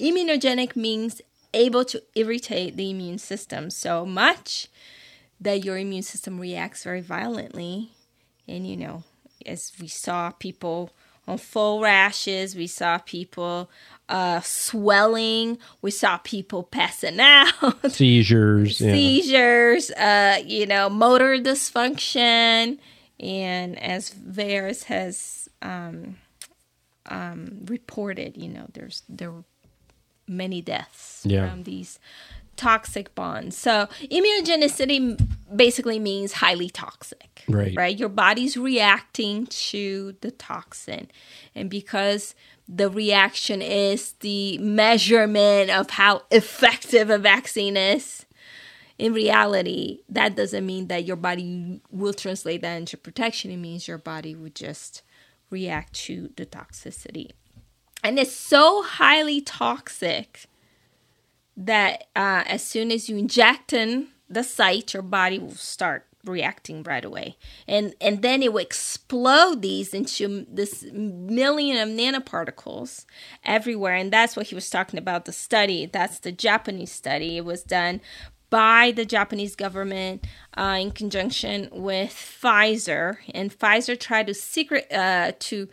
[0.00, 1.22] immunogenic means
[1.54, 4.68] able to irritate the immune system so much
[5.40, 7.92] that your immune system reacts very violently
[8.48, 9.04] and you know
[9.46, 10.90] as we saw people
[11.26, 13.70] on full rashes, we saw people
[14.08, 17.52] uh, swelling, we saw people passing out,
[17.90, 20.38] seizures, seizures, yeah.
[20.40, 22.78] uh, you know, motor dysfunction,
[23.20, 26.16] and as VAERS has um,
[27.06, 29.44] um, reported, you know, there's there were
[30.28, 31.48] many deaths yeah.
[31.48, 31.98] from these
[32.62, 33.56] toxic bonds.
[33.56, 35.20] So immunogenicity
[35.54, 37.42] basically means highly toxic.
[37.48, 37.74] Right.
[37.76, 37.98] Right.
[37.98, 41.10] Your body's reacting to the toxin.
[41.56, 42.36] And because
[42.68, 48.26] the reaction is the measurement of how effective a vaccine is,
[48.96, 53.50] in reality, that doesn't mean that your body will translate that into protection.
[53.50, 55.02] It means your body would just
[55.50, 57.32] react to the toxicity.
[58.04, 60.46] And it's so highly toxic
[61.56, 66.82] that uh, as soon as you inject in the site, your body will start reacting
[66.82, 67.36] right away.
[67.66, 73.04] And and then it will explode these into this million of nanoparticles
[73.44, 73.94] everywhere.
[73.94, 75.86] And that's what he was talking about the study.
[75.86, 77.38] That's the japanese study.
[77.38, 78.00] It was done
[78.50, 80.26] by the japanese government
[80.56, 83.16] uh, in conjunction with pfizer.
[83.34, 85.68] And pfizer tried to secret uh, to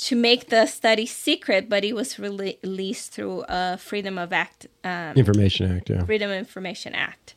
[0.00, 5.14] to make the study secret, but it was released through a Freedom of Act um,
[5.14, 6.04] Information Act, yeah.
[6.04, 7.34] Freedom of Information Act.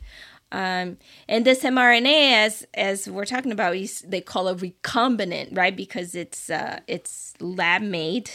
[0.49, 0.97] Um,
[1.27, 5.75] and this mRNA, as as we're talking about, is they call it recombinant, right?
[5.75, 8.31] Because it's uh, it's lab made.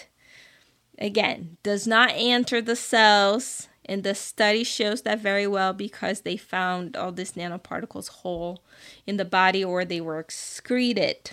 [0.99, 6.37] Again, does not enter the cells, and the study shows that very well because they
[6.37, 8.63] found all these nanoparticles whole
[9.07, 11.31] in the body, or they were excreted.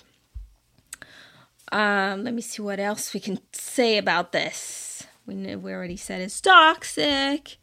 [1.71, 5.03] Um, let me see what else we can say about this.
[5.25, 7.57] We know, we already said it's toxic,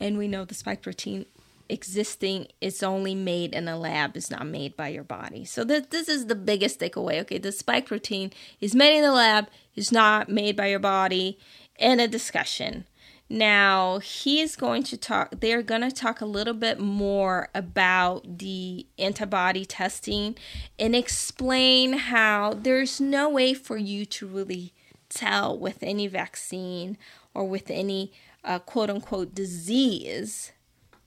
[0.00, 1.26] and we know the spike protein
[1.68, 5.44] existing is only made in a lab it's not made by your body.
[5.44, 7.20] So th- this is the biggest takeaway.
[7.20, 11.38] Okay the spike protein is made in the lab is not made by your body.
[11.78, 12.84] In a discussion
[13.32, 18.38] now he is going to talk they're going to talk a little bit more about
[18.38, 20.36] the antibody testing
[20.78, 24.72] and explain how there's no way for you to really
[25.08, 26.98] tell with any vaccine
[27.34, 28.12] or with any
[28.44, 30.52] uh, quote unquote disease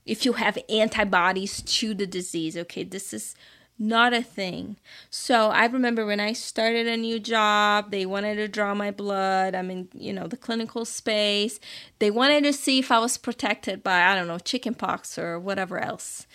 [0.04, 2.56] if you have antibodies to the disease.
[2.56, 3.34] Okay, this is
[3.78, 4.76] not a thing.
[5.10, 9.54] So I remember when I started a new job, they wanted to draw my blood.
[9.54, 11.60] I'm in, you know, the clinical space.
[11.98, 15.78] They wanted to see if I was protected by, I don't know, chickenpox or whatever
[15.78, 16.26] else.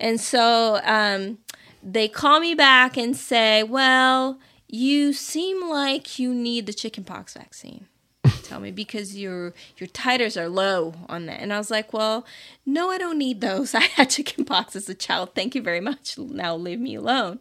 [0.00, 1.38] And so um,
[1.82, 4.38] they call me back and say, well,
[4.68, 7.86] you seem like you need the chickenpox vaccine
[8.46, 11.40] tell me because your your titers are low on that.
[11.40, 12.26] And i was like well
[12.64, 13.74] no i don't need those.
[13.74, 15.34] I had chickenpox as a child.
[15.34, 16.18] Thank you very much.
[16.18, 17.40] Now leave me alone.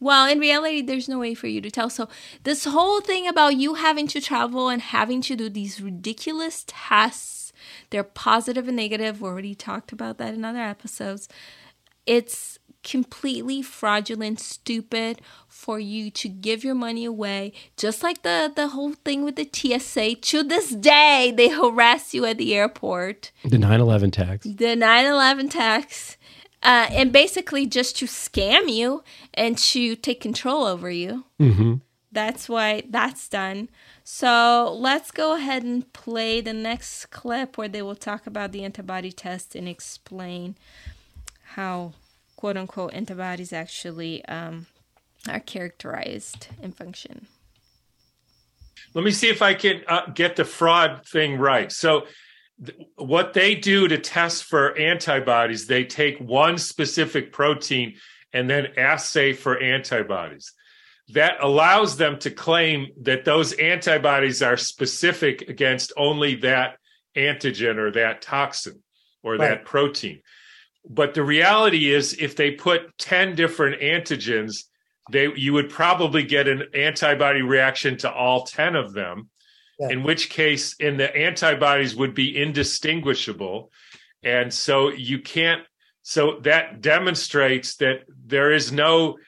[0.00, 1.90] Well in reality there's no way for you to tell.
[1.90, 2.08] So
[2.44, 7.44] this whole thing about you having to travel and having to do these ridiculous tests
[7.90, 9.20] they're positive and negative.
[9.20, 11.28] We already talked about that in other episodes.
[12.06, 17.52] It's completely fraudulent, stupid for you to give your money away.
[17.76, 20.16] Just like the, the whole thing with the TSA.
[20.16, 23.32] To this day, they harass you at the airport.
[23.44, 24.46] The 9 11 tax.
[24.46, 26.16] The 9 11 tax.
[26.62, 29.02] Uh, and basically just to scam you
[29.34, 31.24] and to take control over you.
[31.40, 31.74] Mm-hmm.
[32.10, 33.68] That's why that's done.
[34.04, 38.64] So let's go ahead and play the next clip where they will talk about the
[38.64, 40.56] antibody test and explain
[41.54, 41.92] how
[42.44, 44.66] quote unquote antibodies actually um,
[45.30, 47.26] are characterized and function.
[48.92, 51.72] Let me see if I can uh, get the fraud thing right.
[51.72, 52.04] So,
[52.62, 57.94] th- what they do to test for antibodies, they take one specific protein
[58.34, 60.52] and then assay for antibodies.
[61.14, 66.76] That allows them to claim that those antibodies are specific against only that
[67.16, 68.82] antigen or that toxin
[69.22, 69.48] or right.
[69.48, 70.20] that protein.
[70.88, 74.64] But the reality is, if they put 10 different antigens,
[75.10, 79.30] they you would probably get an antibody reaction to all 10 of them.
[79.78, 79.88] Yeah.
[79.88, 83.72] In which case, and the antibodies would be indistinguishable.
[84.22, 85.62] And so you can't,
[86.02, 89.18] so that demonstrates that there is no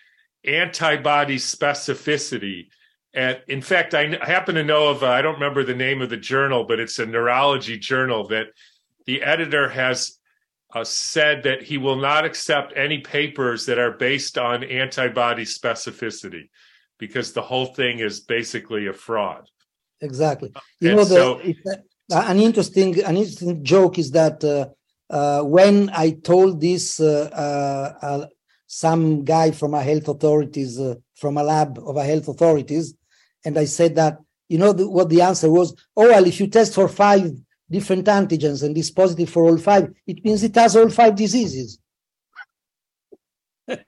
[0.44, 2.68] antibody specificity.
[3.12, 6.16] And in fact, I happen to know of, I don't remember the name of the
[6.16, 8.46] journal, but it's a neurology journal that
[9.06, 10.16] the editor has
[10.76, 16.50] uh, said that he will not accept any papers that are based on antibody specificity
[16.98, 19.48] because the whole thing is basically a fraud.
[20.02, 20.52] Exactly.
[20.80, 21.54] You and know, the,
[22.10, 24.68] so, an interesting an interesting joke is that uh,
[25.08, 28.26] uh, when I told this uh, uh, uh,
[28.66, 30.78] some guy from a health authorities
[31.14, 32.94] from a lab of a health authorities,
[33.46, 34.18] and I said that
[34.50, 35.74] you know the, what the answer was.
[35.96, 37.30] Oh well, if you test for five
[37.70, 41.78] different antigens and is positive for all five, it means it has all five diseases.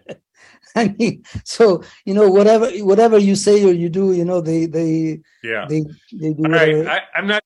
[0.77, 4.67] I mean, so you know, whatever whatever you say or you do, you know, they
[4.67, 6.45] they yeah they they do.
[6.45, 7.43] All right, I, I'm not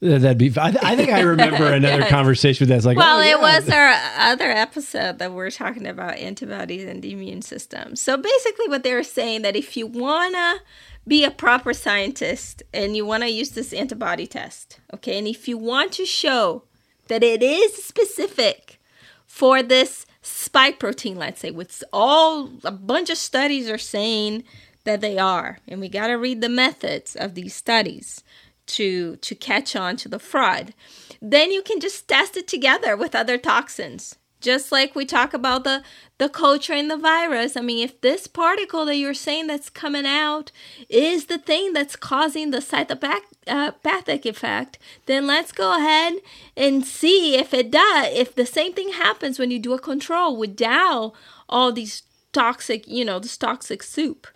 [0.00, 0.52] That'd be.
[0.56, 2.86] I, I, think I remember another conversation with that.
[2.86, 3.32] Like, well, oh, yeah.
[3.32, 7.96] it was our other episode that we're talking about antibodies and the immune system.
[7.96, 10.60] So basically, what they were saying that if you wanna
[11.06, 15.18] be a proper scientist and you want to use this antibody test, okay?
[15.18, 16.64] And if you want to show
[17.08, 18.78] that it is specific
[19.26, 24.44] for this spike protein, let's say, which all a bunch of studies are saying
[24.84, 28.22] that they are, and we got to read the methods of these studies
[28.66, 30.74] to to catch on to the fraud.
[31.22, 35.64] Then you can just test it together with other toxins Just like we talk about
[35.64, 35.82] the
[36.18, 37.56] the culture and the virus.
[37.56, 40.50] I mean, if this particle that you're saying that's coming out
[40.88, 46.14] is the thing that's causing the cytopathic uh, effect, then let's go ahead
[46.56, 48.08] and see if it does.
[48.12, 51.12] If the same thing happens when you do a control without
[51.48, 54.26] all these toxic, you know, this toxic soup.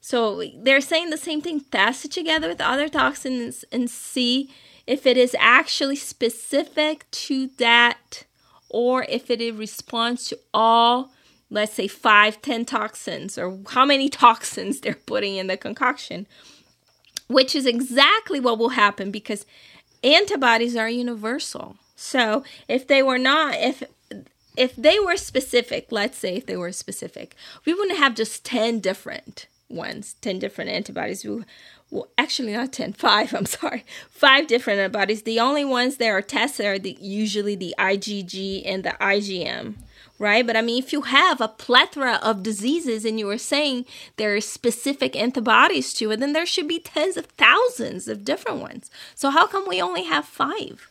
[0.00, 1.60] So they're saying the same thing.
[1.60, 4.50] Test it together with other toxins and see
[4.86, 8.24] if it is actually specific to that
[8.74, 11.12] or if it responds to all
[11.48, 16.26] let's say five, ten toxins or how many toxins they're putting in the concoction
[17.28, 19.46] which is exactly what will happen because
[20.02, 21.76] antibodies are universal.
[21.94, 23.84] So if they were not if
[24.56, 28.80] if they were specific let's say if they were specific we wouldn't have just 10
[28.80, 31.24] different ones 10 different antibodies.
[31.24, 31.44] We
[31.94, 35.22] well, actually not 10, 5, I'm sorry, five different antibodies.
[35.22, 39.74] The only ones that are tested are the, usually the IgG and the IgM,
[40.18, 40.44] right?
[40.44, 43.86] But I mean, if you have a plethora of diseases and you were saying
[44.16, 48.58] there are specific antibodies to it, then there should be tens of thousands of different
[48.58, 48.90] ones.
[49.14, 50.90] So how come we only have five?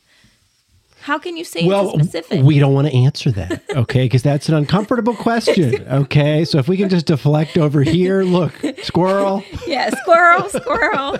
[1.03, 2.43] How can you say well, specific?
[2.43, 4.05] We don't want to answer that, okay?
[4.05, 6.45] Because that's an uncomfortable question, okay?
[6.45, 9.43] So if we can just deflect over here, look, squirrel.
[9.67, 11.17] yeah, squirrel, squirrel.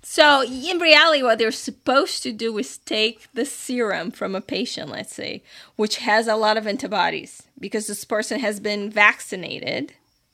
[0.00, 4.88] So in reality, what they're supposed to do is take the serum from a patient,
[4.88, 5.42] let's say,
[5.76, 9.92] which has a lot of antibodies, because this person has been vaccinated,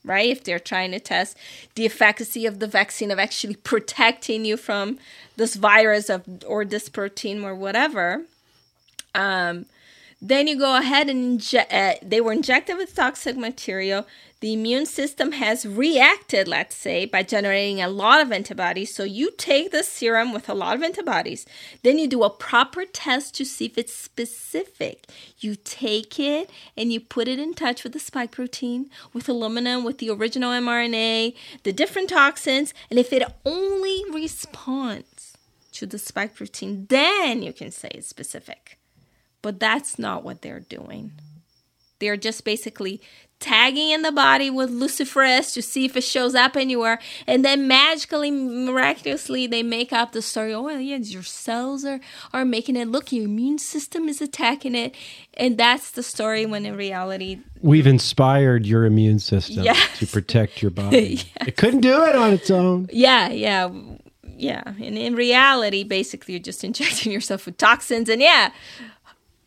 [0.09, 0.31] right?
[0.31, 1.37] If they're trying to test
[1.75, 4.99] the efficacy of the vaccine of actually protecting you from
[5.37, 8.25] this virus of or this protein or whatever.
[9.15, 9.67] Um,
[10.21, 11.73] then you go ahead and inject.
[11.73, 14.07] Uh, they were injected with toxic material.
[14.41, 18.95] The immune system has reacted, let's say, by generating a lot of antibodies.
[18.95, 21.45] So you take the serum with a lot of antibodies.
[21.83, 25.07] Then you do a proper test to see if it's specific.
[25.39, 29.83] You take it and you put it in touch with the spike protein, with aluminum,
[29.83, 35.37] with the original mRNA, the different toxins, and if it only responds
[35.73, 38.78] to the spike protein, then you can say it's specific.
[39.49, 41.13] But that's not what they're doing.
[42.01, 43.01] They're just basically
[43.41, 47.67] tagging in the body with luciferase to see if it shows up anywhere, and then
[47.67, 50.53] magically, miraculously, they make up the story.
[50.53, 51.99] Oh, yeah, your cells are
[52.35, 53.11] are making it look.
[53.11, 54.95] Your immune system is attacking it,
[55.33, 56.45] and that's the story.
[56.45, 59.99] When in reality, we've inspired your immune system yes.
[59.99, 61.15] to protect your body.
[61.15, 61.49] yes.
[61.49, 62.91] It couldn't do it on its own.
[62.93, 63.71] Yeah, yeah
[64.39, 68.53] yeah, and in reality, basically, you're just injecting yourself with toxins, and yeah,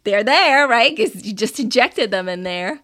[0.03, 0.95] they're there, right?
[0.95, 2.81] Because you just injected them in there.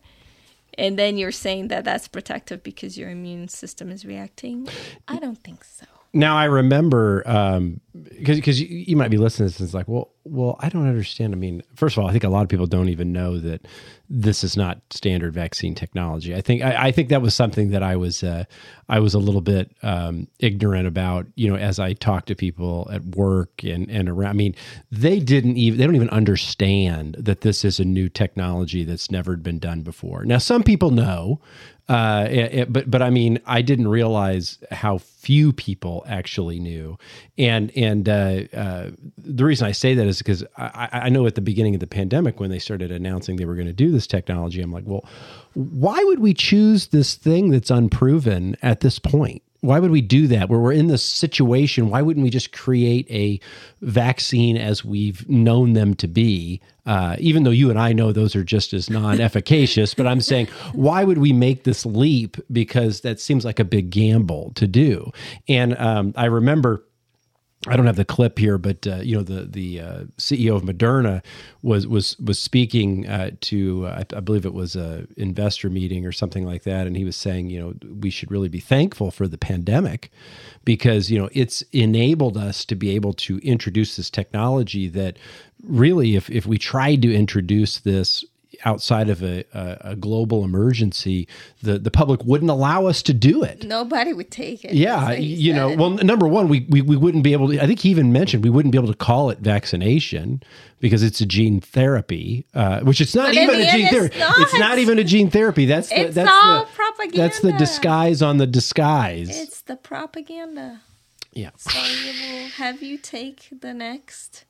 [0.78, 4.68] And then you're saying that that's protective because your immune system is reacting.
[5.08, 5.86] I don't think so.
[6.14, 9.74] Now I remember because um, because you, you, might be listening to this and it's
[9.74, 11.34] like, well, well, I don't understand.
[11.34, 13.68] I mean, first of all, I think a lot of people don't even know that
[14.10, 16.34] this is not standard vaccine technology.
[16.36, 18.46] I think I, I think that was something that I was uh,
[18.88, 21.28] I was a little bit um, ignorant about.
[21.36, 24.30] You know, as I talked to people at work and and around.
[24.30, 24.56] I mean,
[24.92, 29.36] they didn't even they don't even understand that this is a new technology that's never
[29.36, 30.24] been done before.
[30.26, 31.42] Now, some people know.
[31.90, 36.98] Uh, it, it, but but I mean, I didn't realize how few people actually knew,
[37.38, 41.36] and and uh, uh, the reason I say that is because I, I know at
[41.36, 44.08] the beginning of the pandemic when they started announcing they were going to do this
[44.08, 45.06] technology, I'm like, well,
[45.54, 49.42] why would we choose this thing that's unproven at this point?
[49.62, 50.50] why would we do that?
[50.50, 53.40] Where we're in this situation why wouldn't we just create a
[53.82, 56.62] vaccine as we've known them to be?
[56.86, 60.48] Uh, even though you and i know those are just as non-efficacious but i'm saying
[60.72, 62.38] why would we make this leap?
[62.52, 65.12] Because that seems like a big gamble to do.
[65.50, 66.84] And um, i remember
[67.66, 70.62] I don't have the clip here, but uh, you know the the uh, CEO of
[70.62, 71.24] Moderna
[71.64, 76.12] was was was speaking uh, to I, I, believe it was a investor meeting or
[76.12, 79.28] something like that, and he was saying you know we should really be thankful for
[79.28, 80.12] the pandemic
[80.66, 85.18] because you know it's enabled us to be able to introduce this technology that
[85.64, 88.24] really if if we tried to introduce this
[88.66, 91.28] outside of a, a, a, global emergency,
[91.62, 93.64] the, the public wouldn't allow us to do it.
[93.64, 94.74] Nobody would take it.
[94.74, 97.80] Yeah, you know, well, number one, we, we, we wouldn't be able to, I think
[97.80, 100.42] he even mentioned we wouldn't be able to call it vaccination
[100.80, 104.16] because it's a gene therapy, uh, which it's not but even a gene therapy.
[104.16, 104.40] It's not.
[104.40, 104.78] it's not.
[104.78, 105.66] even a gene therapy.
[105.66, 107.18] That's the, it's that's all the, propaganda.
[107.18, 109.30] That's the disguise on the disguise.
[109.30, 110.82] It's the propaganda.
[111.34, 111.52] Yeah.
[111.58, 114.46] So we will have you take the next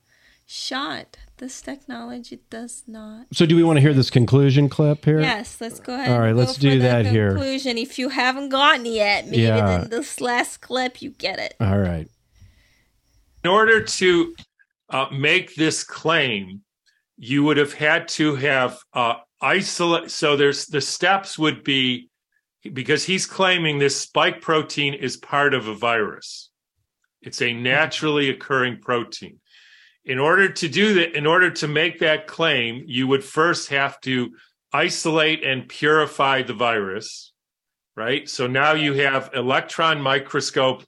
[0.45, 1.18] shot.
[1.38, 3.28] This technology does not.
[3.32, 5.22] So, do we want to hear this conclusion clip here?
[5.22, 6.10] Yes, let's go ahead.
[6.10, 7.14] All right, let's do that conclusion.
[7.14, 7.30] here.
[7.30, 7.78] Conclusion.
[7.78, 9.84] If you haven't gotten it yet, maybe yeah.
[9.84, 11.54] in this last clip you get it.
[11.60, 12.10] All right.
[13.44, 14.36] In order to
[14.90, 16.62] uh, make this claim,
[17.18, 20.10] you would have had to have uh, isolate.
[20.10, 22.10] So there's the steps would be
[22.74, 26.50] because he's claiming this spike protein is part of a virus.
[27.22, 29.40] It's a naturally occurring protein.
[30.08, 33.99] In order to do that, in order to make that claim, you would first have
[34.01, 34.32] to
[34.72, 37.34] isolate and purify the virus,
[37.95, 38.28] right?
[38.30, 40.86] So now you have electron microscope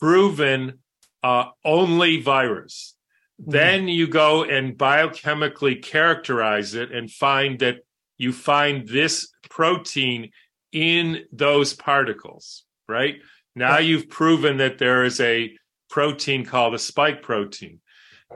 [0.00, 0.78] proven
[1.22, 2.94] uh, only virus.
[3.40, 3.50] Mm-hmm.
[3.50, 7.80] Then you go and biochemically characterize it and find that
[8.16, 10.30] you find this protein
[10.72, 13.16] in those particles, right?
[13.54, 15.56] Now you've proven that there is a
[15.90, 17.80] protein called a spike protein.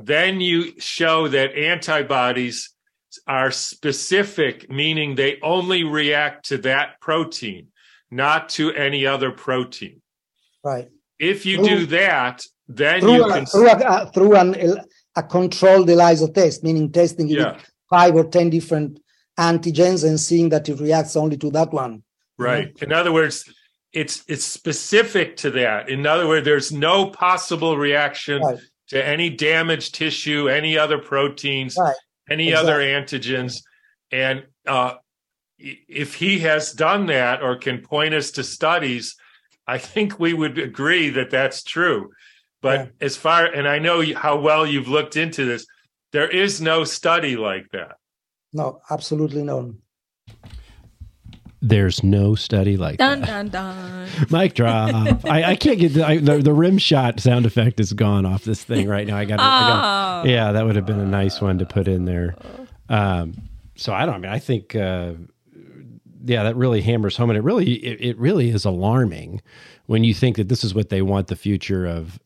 [0.00, 2.70] Then you show that antibodies
[3.26, 7.68] are specific, meaning they only react to that protein,
[8.10, 10.00] not to any other protein.
[10.64, 10.88] Right.
[11.18, 14.54] If you through, do that, then through you a, can through a, uh, through an,
[14.54, 14.82] uh,
[15.16, 17.58] a controlled ELISA test, meaning testing Yeah.
[17.90, 19.00] five or ten different
[19.38, 22.02] antigens and seeing that it reacts only to that one.
[22.38, 22.76] Right.
[22.82, 23.44] In other words,
[23.92, 25.88] it's it's specific to that.
[25.88, 28.58] In other words, there's no possible reaction Right.
[28.88, 31.94] To any damaged tissue, any other proteins, Right.
[32.28, 33.62] any other antigens.
[34.10, 34.94] And uh,
[35.58, 39.16] if he has done that or can point us to studies,
[39.66, 42.10] I think we would agree that that's true.
[42.62, 43.06] But Yeah.
[43.06, 45.66] as far and I know how well you've looked into this,
[46.12, 47.96] there is no study like that.
[48.52, 49.74] No, absolutely no.
[51.60, 53.26] There's no study like Dun that.
[53.26, 54.08] dun dun.
[54.30, 55.24] Mic drop.
[55.24, 58.44] I, I can't get the, I, the the rim shot sound effect is gone off
[58.44, 59.16] this thing right now.
[59.16, 59.40] I got.
[59.40, 60.28] Oh.
[60.28, 62.36] yeah, that would have been a nice one to put in there.
[62.88, 63.34] Um,
[63.74, 64.14] so I don't.
[64.14, 64.74] I mean, I think.
[64.76, 65.14] Uh,
[66.24, 69.40] yeah, that really hammers home, and it really, it, it really is alarming
[69.86, 72.18] when you think that this is what they want the future of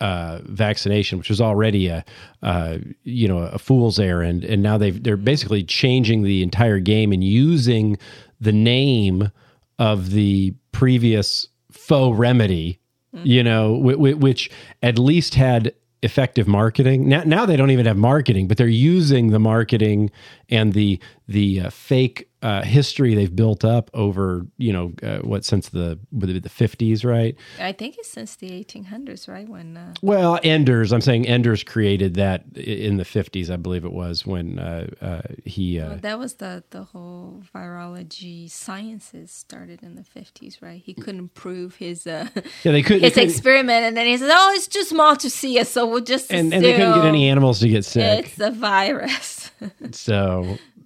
[0.00, 2.04] uh, vaccination, which was already a
[2.42, 7.12] uh, you know a fool's errand, and now they've they're basically changing the entire game
[7.12, 7.96] and using
[8.40, 9.30] the name
[9.78, 12.78] of the previous faux remedy,
[13.12, 14.50] you know, w- w- which
[14.82, 17.08] at least had effective marketing.
[17.08, 20.10] Now, now they don't even have marketing, but they're using the marketing
[20.48, 25.44] and the the uh, fake uh, history they've built up over you know uh, what
[25.44, 27.36] since the would it be the fifties, right?
[27.60, 29.48] I think it's since the 1800s, right?
[29.48, 30.92] When uh, Well, Enders.
[30.92, 35.22] I'm saying Enders created that in the 50s, I believe it was when uh, uh,
[35.44, 35.80] he.
[35.80, 40.80] Uh, well, that was the the whole virology sciences started in the 50s, right?
[40.82, 42.28] He couldn't prove his uh,
[42.62, 43.02] yeah, they couldn't.
[43.02, 45.68] his they couldn't- experiment, and then he said, "Oh, it's too small to see us,
[45.70, 48.26] so we'll just and, and they couldn't get any animals to get sick.
[48.26, 49.50] It's a virus."
[49.90, 50.37] So,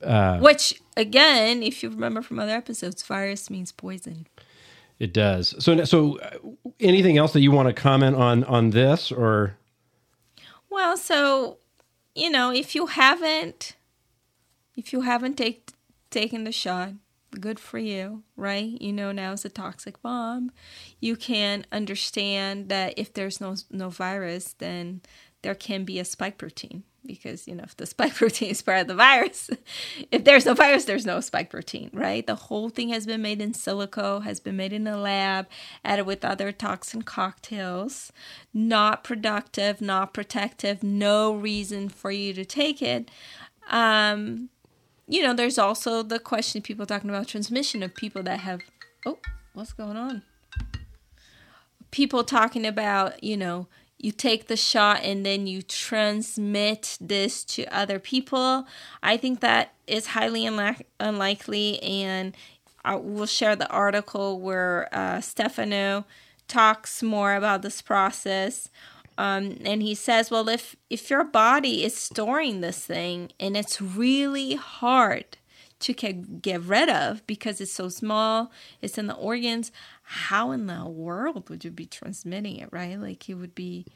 [0.03, 4.27] uh, Which, again, if you remember from other episodes, virus means poison.
[4.99, 5.55] it does.
[5.59, 6.31] So, so uh,
[6.81, 9.57] anything else that you want to comment on on this, or
[10.71, 11.59] Well, so
[12.15, 13.75] you know, if you haven't,
[14.77, 15.71] if you haven't take,
[16.11, 16.93] taken the shot,
[17.41, 18.81] good for you, right?
[18.81, 20.53] You know now it's a toxic bomb.
[21.01, 25.01] You can understand that if there's no no virus, then
[25.43, 28.83] there can be a spike protein because you know if the spike protein is part
[28.83, 29.51] of the virus,
[30.11, 32.27] if there's no virus, there's no spike protein, right?
[32.27, 35.47] The whole thing has been made in silico, has been made in a lab,
[35.85, 38.13] added with other toxin cocktails,
[38.53, 43.11] not productive, not protective, no reason for you to take it.
[43.71, 44.49] Um,
[45.07, 48.61] you know, there's also the question people talking about transmission of people that have
[49.07, 49.19] oh,
[49.55, 50.23] what's going on?
[51.91, 53.67] People talking about, you know,
[54.03, 58.67] you take the shot and then you transmit this to other people.
[59.03, 62.37] I think that is highly unli- unlikely, and
[62.85, 66.05] I will share the article where uh, Stefano
[66.49, 68.69] talks more about this process.
[69.17, 73.81] Um, and he says, well, if if your body is storing this thing and it's
[73.81, 75.37] really hard
[75.81, 78.51] to get rid of because it's so small,
[78.81, 79.71] it's in the organs,
[80.13, 83.01] how in the world would you be transmitting it, right?
[83.01, 83.87] Like it would be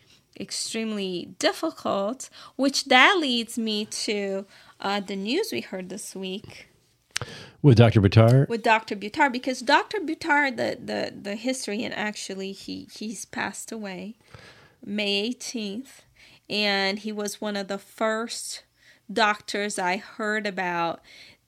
[0.40, 4.46] extremely difficult, which that leads me to
[4.80, 6.68] uh, the news we heard this week
[7.60, 8.00] with Dr.
[8.00, 8.96] Buttar, with Dr.
[8.96, 9.98] Buttar because Dr.
[9.98, 14.16] Buttar, the, the, the history, and actually he, he's passed away
[14.82, 16.00] May 18th,
[16.48, 18.62] and he was one of the first
[19.12, 21.00] doctors I heard about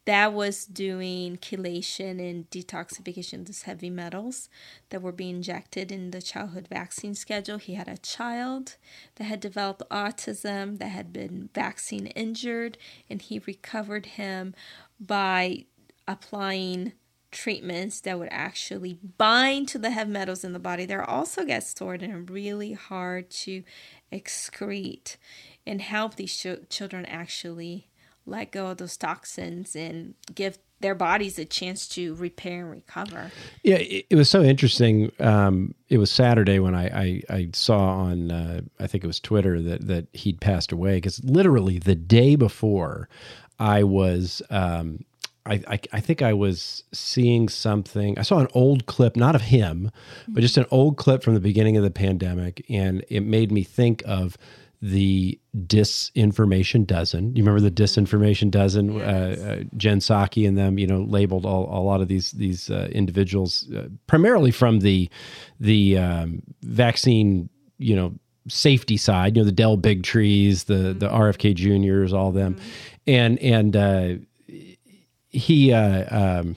[0.08, 4.48] that was doing chelation and detoxification of heavy metals
[4.88, 7.58] that were being injected in the childhood vaccine schedule.
[7.58, 8.76] He had a child
[9.16, 12.78] that had developed autism, that had been vaccine injured,
[13.10, 14.54] and he recovered him
[14.98, 15.66] by
[16.06, 16.94] applying
[17.30, 20.86] treatments that would actually bind to the heavy metals in the body.
[20.86, 23.62] They also get stored and really hard to
[24.10, 25.18] excrete
[25.66, 27.87] and help these ch- children actually
[28.28, 33.30] let go of those toxins and give their bodies a chance to repair and recover.
[33.64, 35.10] Yeah, it, it was so interesting.
[35.18, 39.20] Um, it was Saturday when I, I, I saw on uh, I think it was
[39.20, 43.08] Twitter that that he'd passed away because literally the day before
[43.58, 44.42] I was.
[44.50, 45.04] Um,
[45.46, 48.18] I, I, I think I was seeing something.
[48.18, 49.90] I saw an old clip, not of him,
[50.28, 53.62] but just an old clip from the beginning of the pandemic, and it made me
[53.62, 54.36] think of
[54.80, 57.34] the disinformation dozen.
[57.34, 58.94] You remember the disinformation dozen?
[58.94, 59.02] Yes.
[59.38, 62.70] Uh, uh, Jen Psaki and them, you know, labeled all, a lot of these these
[62.70, 65.10] uh, individuals, uh, primarily from the
[65.58, 67.48] the um, vaccine,
[67.78, 68.14] you know,
[68.48, 69.36] safety side.
[69.36, 70.98] You know, the Del Bigtrees, the mm-hmm.
[71.00, 72.62] the RFK Juniors, all them, mm-hmm.
[73.06, 74.08] and and uh,
[75.28, 75.72] he.
[75.72, 76.56] Uh, um,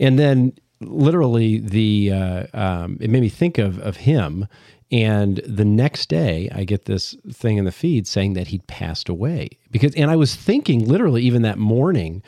[0.00, 2.12] and then literally the
[2.54, 4.46] um, it made me think of of him
[4.90, 9.08] and the next day, I get this thing in the feed saying that he'd passed
[9.08, 9.50] away.
[9.70, 12.22] Because, and I was thinking literally even that morning,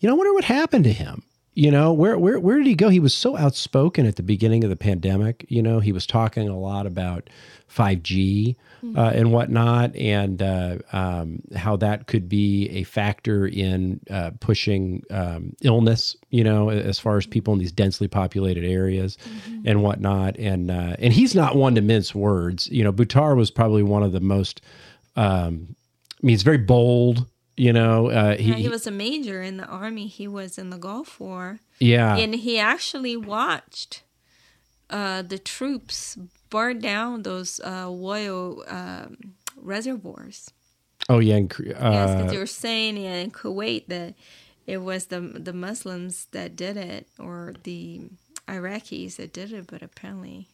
[0.00, 1.22] you know, I wonder what happened to him.
[1.54, 2.88] You know, where where where did he go?
[2.88, 5.44] He was so outspoken at the beginning of the pandemic.
[5.48, 7.28] You know, he was talking a lot about
[7.68, 8.98] 5G mm-hmm.
[8.98, 15.02] uh, and whatnot, and uh, um, how that could be a factor in uh, pushing
[15.10, 16.16] um, illness.
[16.30, 19.68] You know, as far as people in these densely populated areas mm-hmm.
[19.68, 20.38] and whatnot.
[20.38, 22.66] And uh, and he's not one to mince words.
[22.68, 24.62] You know, Buttar was probably one of the most.
[25.16, 25.76] Um,
[26.22, 27.26] I mean, he's very bold.
[27.56, 30.06] You know, uh, he, yeah, he was a major in the army.
[30.06, 31.60] He was in the Gulf War.
[31.78, 34.02] Yeah, and he actually watched
[34.88, 36.16] uh, the troops
[36.48, 40.50] burn down those uh, oil um, reservoirs.
[41.08, 44.14] Oh yeah, uh, yes, because you were saying yeah, in Kuwait that
[44.66, 48.02] it was the the Muslims that did it or the
[48.48, 50.48] Iraqis that did it, but apparently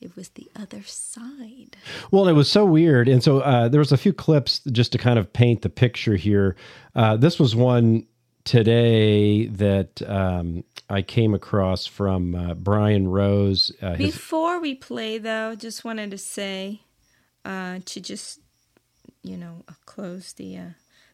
[0.00, 1.76] it was the other side.
[2.10, 4.98] Well, it was so weird, and so uh, there was a few clips just to
[4.98, 6.56] kind of paint the picture here.
[6.94, 8.06] Uh, this was one
[8.44, 13.72] today that um, I came across from uh, Brian Rose.
[13.82, 14.14] Uh, his...
[14.14, 16.82] Before we play, though, just wanted to say
[17.44, 18.40] uh, to just
[19.22, 20.68] you know close the uh,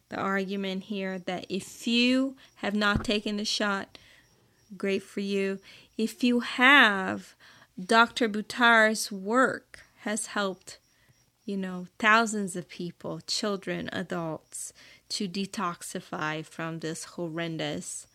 [0.09, 3.97] the argument here that if you have not taken the shot,
[4.77, 5.59] great for you.
[5.97, 7.35] If you have,
[7.79, 8.27] Dr.
[8.27, 10.77] Buttar's work has helped,
[11.45, 14.73] you know, thousands of people, children, adults
[15.09, 18.07] to detoxify from this horrendous.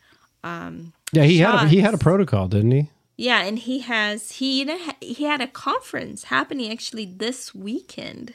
[0.45, 1.61] Um, yeah, he shots.
[1.61, 2.91] had a, he had a protocol, didn't he?
[3.17, 4.65] Yeah, and he has he
[5.01, 8.35] he had a conference happening actually this weekend.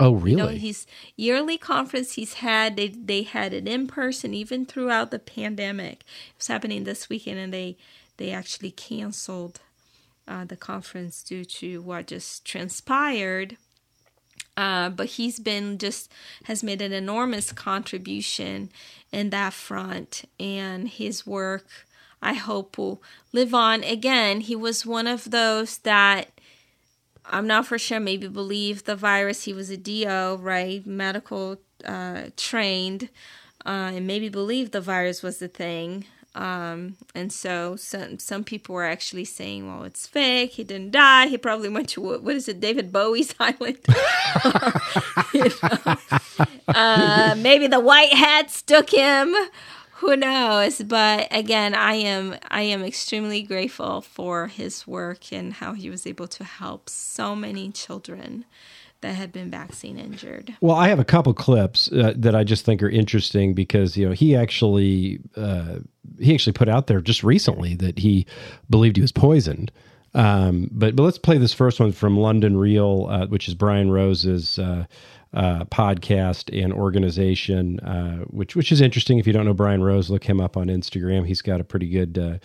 [0.00, 0.30] Oh, really?
[0.30, 5.12] You know, his yearly conference he's had they they had it in person even throughout
[5.12, 6.00] the pandemic.
[6.30, 7.76] It was happening this weekend, and they
[8.16, 9.60] they actually canceled
[10.26, 13.56] uh, the conference due to what just transpired.
[14.56, 16.10] Uh, but he's been just
[16.44, 18.70] has made an enormous contribution
[19.10, 21.66] in that front, and his work
[22.22, 23.02] I hope will
[23.32, 23.84] live on.
[23.84, 26.28] Again, he was one of those that
[27.26, 29.44] I'm not for sure maybe believe the virus.
[29.44, 30.86] He was a DO, right?
[30.86, 33.08] Medical uh, trained,
[33.66, 36.06] uh, and maybe believe the virus was the thing.
[36.34, 40.52] Um, and so some some people were actually saying, "Well, it's fake.
[40.52, 41.28] He didn't die.
[41.28, 43.78] He probably went to what, what is it, David Bowie's island?
[45.34, 45.96] you know?
[46.68, 49.34] uh, maybe the white hats took him.
[49.98, 50.82] Who knows?
[50.82, 56.04] But again, I am I am extremely grateful for his work and how he was
[56.06, 58.44] able to help so many children
[59.04, 60.56] that had been vaccine injured.
[60.62, 64.08] Well, I have a couple clips uh, that I just think are interesting because you
[64.08, 65.80] know he actually uh,
[66.18, 68.26] he actually put out there just recently that he
[68.70, 69.70] believed he was poisoned.
[70.14, 73.90] Um, but but let's play this first one from London Real, uh, which is Brian
[73.90, 74.86] Rose's uh,
[75.34, 79.18] uh, podcast and organization, uh, which which is interesting.
[79.18, 81.26] If you don't know Brian Rose, look him up on Instagram.
[81.26, 82.40] He's got a pretty good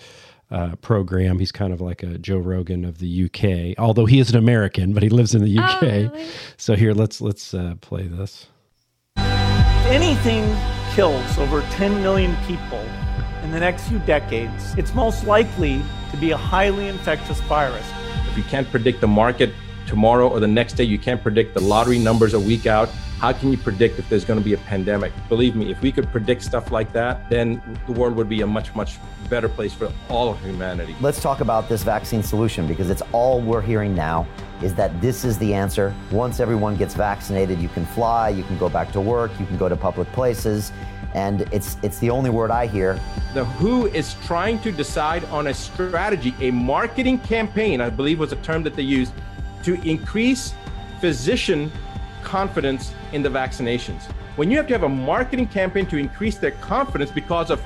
[0.51, 1.39] uh, program.
[1.39, 4.93] He's kind of like a Joe Rogan of the UK, although he is an American,
[4.93, 5.83] but he lives in the UK.
[5.83, 6.27] Oh, really?
[6.57, 8.47] So here, let's let's uh, play this.
[9.17, 10.55] If anything
[10.95, 12.79] kills over 10 million people
[13.43, 15.81] in the next few decades, it's most likely
[16.11, 17.85] to be a highly infectious virus.
[18.27, 19.51] If you can't predict the market
[19.87, 22.89] tomorrow or the next day, you can't predict the lottery numbers a week out
[23.19, 25.11] how can you predict if there's going to be a pandemic?
[25.27, 28.47] Believe me, if we could predict stuff like that, then the world would be a
[28.47, 28.97] much, much
[29.29, 30.95] better place for all of humanity.
[31.01, 34.25] Let's talk about this vaccine solution because it's all we're hearing now
[34.61, 35.93] is that this is the answer.
[36.11, 39.57] Once everyone gets vaccinated, you can fly, you can go back to work, you can
[39.57, 40.71] go to public places.
[41.13, 42.99] And it's it's the only word I hear.
[43.33, 48.31] The WHO is trying to decide on a strategy, a marketing campaign, I believe was
[48.31, 49.11] a term that they used,
[49.63, 50.53] to increase
[51.01, 51.71] physician
[52.23, 54.03] confidence in the vaccinations.
[54.35, 57.61] When you have to have a marketing campaign to increase their confidence because of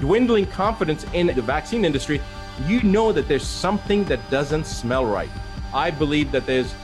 [0.00, 2.20] dwindling confidence in the vaccine industry,
[2.66, 5.30] you know that there's something that doesn't smell right.
[5.74, 6.74] I believe that there's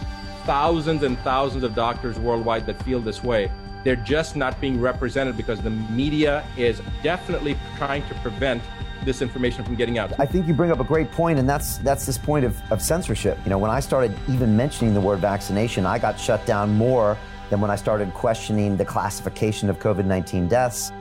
[0.45, 3.51] thousands and thousands of doctors worldwide that feel this way.
[3.85, 8.63] They're just not being represented because the media is definitely trying to prevent
[9.09, 10.13] this information from getting out.
[10.21, 12.81] I think you bring up a great point, and that's that's this point of, of
[12.81, 13.39] censorship.
[13.45, 17.17] You know, when I started even mentioning the word vaccination, I got shut down more
[17.51, 20.93] than when I started questioning the classification of COVID 19 deaths.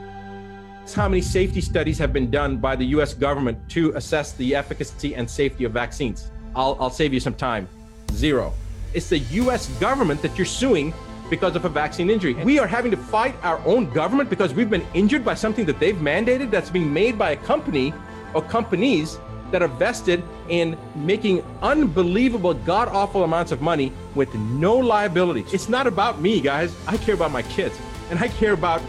[0.94, 5.14] How many safety studies have been done by the US government to assess the efficacy
[5.14, 6.30] and safety of vaccines?
[6.56, 7.68] I'll, I'll save you some time.
[8.12, 8.54] Zero.
[8.94, 10.94] It's the US government that you're suing
[11.30, 12.34] because of a vaccine injury.
[12.34, 15.78] We are having to fight our own government because we've been injured by something that
[15.78, 17.92] they've mandated that's being made by a company
[18.34, 19.18] or companies
[19.50, 25.44] that are vested in making unbelievable, god awful amounts of money with no liability.
[25.52, 26.74] It's not about me, guys.
[26.86, 27.78] I care about my kids
[28.10, 28.82] and I care about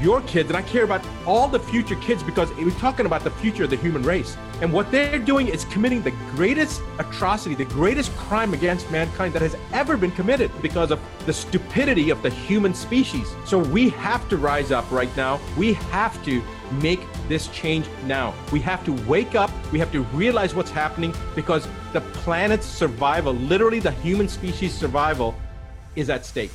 [0.00, 3.30] your kids and I care about all the future kids because we're talking about the
[3.30, 4.36] future of the human race.
[4.60, 9.42] And what they're doing is committing the greatest atrocity, the greatest crime against mankind that
[9.42, 13.26] has ever been committed because of the stupidity of the human species.
[13.44, 15.40] So we have to rise up right now.
[15.56, 16.42] We have to
[16.80, 18.34] make this change now.
[18.52, 19.50] We have to wake up.
[19.72, 25.34] We have to realize what's happening because the planet's survival, literally the human species survival,
[25.96, 26.52] is at stake.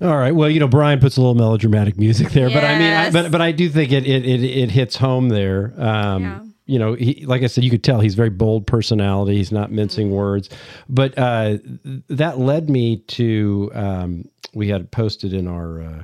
[0.00, 0.32] All right.
[0.32, 3.30] Well, you know, Brian puts a little melodramatic music there, but I mean, I, but
[3.32, 5.72] but I do think it it it, it hits home there.
[5.78, 6.40] Um, Yeah.
[6.68, 9.36] You know, he, like I said, you could tell he's very bold personality.
[9.36, 10.50] He's not mincing words,
[10.88, 11.58] but uh,
[12.08, 16.02] that led me to um, we had posted in our uh,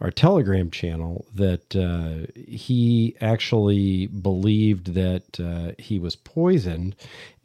[0.00, 6.96] our Telegram channel that uh, he actually believed that uh, he was poisoned,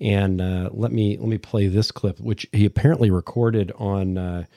[0.02, 4.48] and uh, let me let me play this clip, which he apparently recorded on.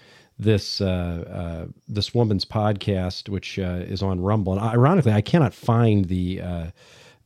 [0.43, 5.55] This uh, uh, this woman's podcast, which uh, is on Rumble, and ironically, I cannot
[5.55, 6.67] find the uh,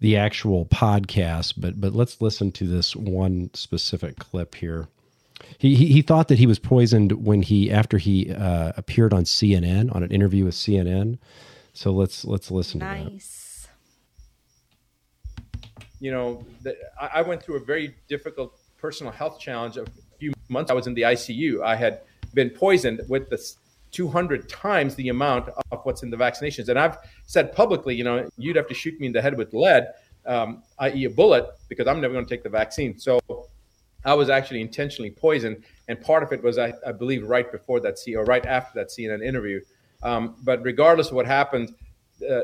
[0.00, 4.88] the actual podcast, but but let's listen to this one specific clip here.
[5.58, 9.24] He he, he thought that he was poisoned when he after he uh, appeared on
[9.24, 11.18] CNN on an interview with CNN.
[11.72, 13.12] So let's let's listen to that.
[13.12, 13.68] Nice.
[16.00, 19.76] you know, the, I I went through a very difficult personal health challenge.
[19.78, 19.86] A
[20.18, 21.62] few months I was in the ICU.
[21.62, 22.00] I had
[22.36, 23.56] been poisoned with this
[23.90, 26.68] 200 times the amount of what's in the vaccinations.
[26.68, 29.52] And I've said publicly, you know, you'd have to shoot me in the head with
[29.52, 29.88] lead,
[30.26, 32.98] um, i.e., a bullet, because I'm never going to take the vaccine.
[32.98, 33.18] So
[34.04, 35.64] I was actually intentionally poisoned.
[35.88, 38.78] And part of it was, I, I believe, right before that C or right after
[38.78, 39.60] that CNN interview.
[40.02, 41.74] Um, but regardless of what happened,
[42.22, 42.40] uh,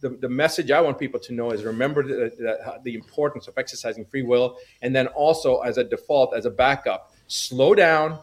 [0.00, 3.54] the, the message I want people to know is remember the, the, the importance of
[3.58, 8.20] exercising free will, and then also as a default, as a backup, slow down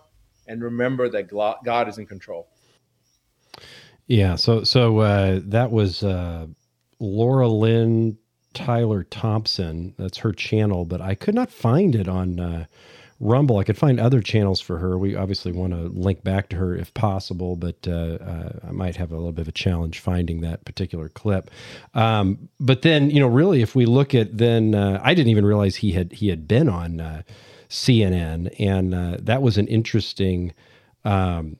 [0.47, 2.47] and remember that God is in control.
[4.07, 4.35] Yeah.
[4.35, 6.47] So so uh, that was uh,
[6.99, 8.17] Laura Lynn
[8.53, 9.95] Tyler Thompson.
[9.97, 12.65] That's her channel, but I could not find it on uh,
[13.21, 13.59] Rumble.
[13.59, 14.97] I could find other channels for her.
[14.97, 18.95] We obviously want to link back to her if possible, but uh, uh, I might
[18.95, 21.51] have a little bit of a challenge finding that particular clip.
[21.93, 25.45] Um, but then, you know, really, if we look at then, uh, I didn't even
[25.45, 27.21] realize he had he had been on uh,
[27.71, 30.53] CNN, and uh, that was an interesting.
[31.03, 31.57] Um,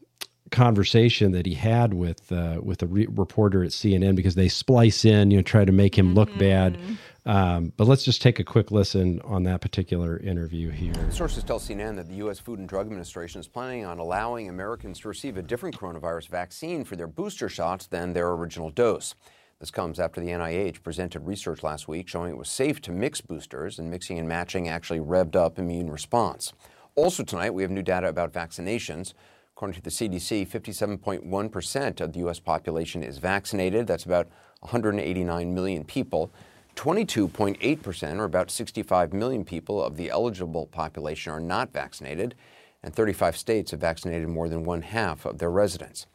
[0.52, 5.06] conversation that he had with uh, with a re- reporter at CNN because they splice
[5.06, 6.78] in, you know, try to make him look bad.
[7.26, 10.94] Um, but let's just take a quick listen on that particular interview here.
[11.12, 12.40] Sources tell CNN that the U.S.
[12.40, 16.84] Food and Drug Administration is planning on allowing Americans to receive a different coronavirus vaccine
[16.84, 19.16] for their booster shots than their original dose.
[19.62, 23.22] This comes after the NIH presented research last week showing it was safe to mix
[23.22, 26.52] boosters, and mixing and matching actually revved up immune response.
[26.96, 29.14] Also, tonight, we have new data about vaccinations.
[29.56, 32.40] According to the CDC, 57.1% of the U.S.
[32.40, 33.86] population is vaccinated.
[33.86, 34.30] That's about
[34.62, 36.34] 189 million people.
[36.76, 42.34] 22.8%, or about 65 million people of the eligible population, are not vaccinated,
[42.82, 46.08] and 35 states have vaccinated more than one half of their residents.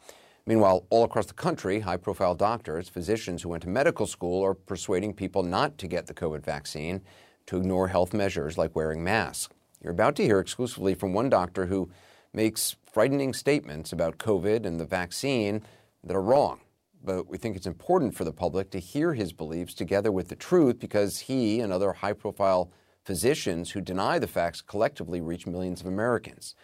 [0.47, 4.53] Meanwhile, all across the country, high profile doctors, physicians who went to medical school are
[4.53, 7.01] persuading people not to get the COVID vaccine,
[7.47, 9.53] to ignore health measures like wearing masks.
[9.83, 11.91] You're about to hear exclusively from one doctor who
[12.31, 15.63] makes frightening statements about COVID and the vaccine
[16.05, 16.61] that are wrong.
[17.03, 20.35] But we think it's important for the public to hear his beliefs together with the
[20.35, 22.71] truth because he and other high profile
[23.03, 26.55] physicians who deny the facts collectively reach millions of Americans.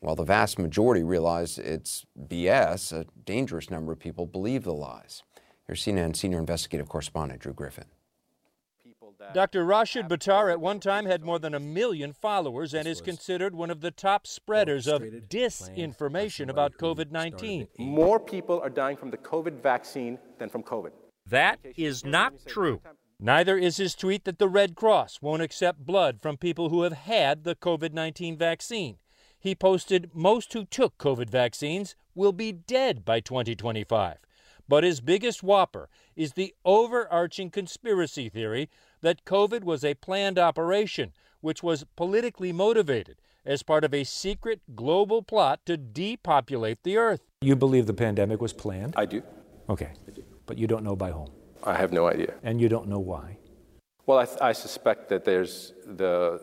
[0.00, 5.22] While the vast majority realize it's BS, a dangerous number of people believe the lies.
[5.66, 7.86] Here's CNN senior investigative correspondent Drew Griffin.
[9.32, 9.64] Dr.
[9.64, 13.70] Rashid Buttar at one time had more than a million followers and is considered one
[13.70, 17.66] of the top spreaders of disinformation about COVID 19.
[17.78, 20.90] More people are dying from the COVID vaccine than from COVID.
[21.28, 22.80] That is not true.
[23.18, 26.92] Neither is his tweet that the Red Cross won't accept blood from people who have
[26.92, 28.98] had the COVID 19 vaccine.
[29.46, 34.16] He posted, Most who took COVID vaccines will be dead by 2025.
[34.66, 38.68] But his biggest whopper is the overarching conspiracy theory
[39.02, 44.62] that COVID was a planned operation, which was politically motivated as part of a secret
[44.74, 47.20] global plot to depopulate the earth.
[47.40, 48.94] You believe the pandemic was planned?
[48.96, 49.22] I do.
[49.68, 49.90] Okay.
[50.08, 50.24] I do.
[50.46, 51.30] But you don't know by whom?
[51.62, 52.34] I have no idea.
[52.42, 53.38] And you don't know why?
[54.06, 56.40] Well, I, I suspect that there's the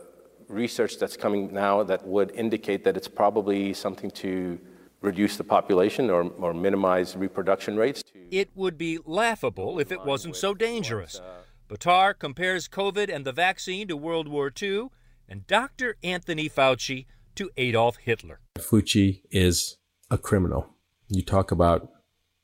[0.54, 4.60] research that's coming now that would indicate that it's probably something to
[5.01, 8.04] reduce the population or, or minimize reproduction rates.
[8.32, 11.22] It would be laughable if it wasn't so uh, dangerous.
[11.70, 14.88] Buttar compares COVID and the vaccine to World War II
[15.28, 15.97] and Dr.
[16.04, 18.39] Anthony Fauci to Adolf Hitler.
[18.58, 19.78] Fauci is
[20.10, 20.70] a criminal.
[21.10, 21.89] You talk about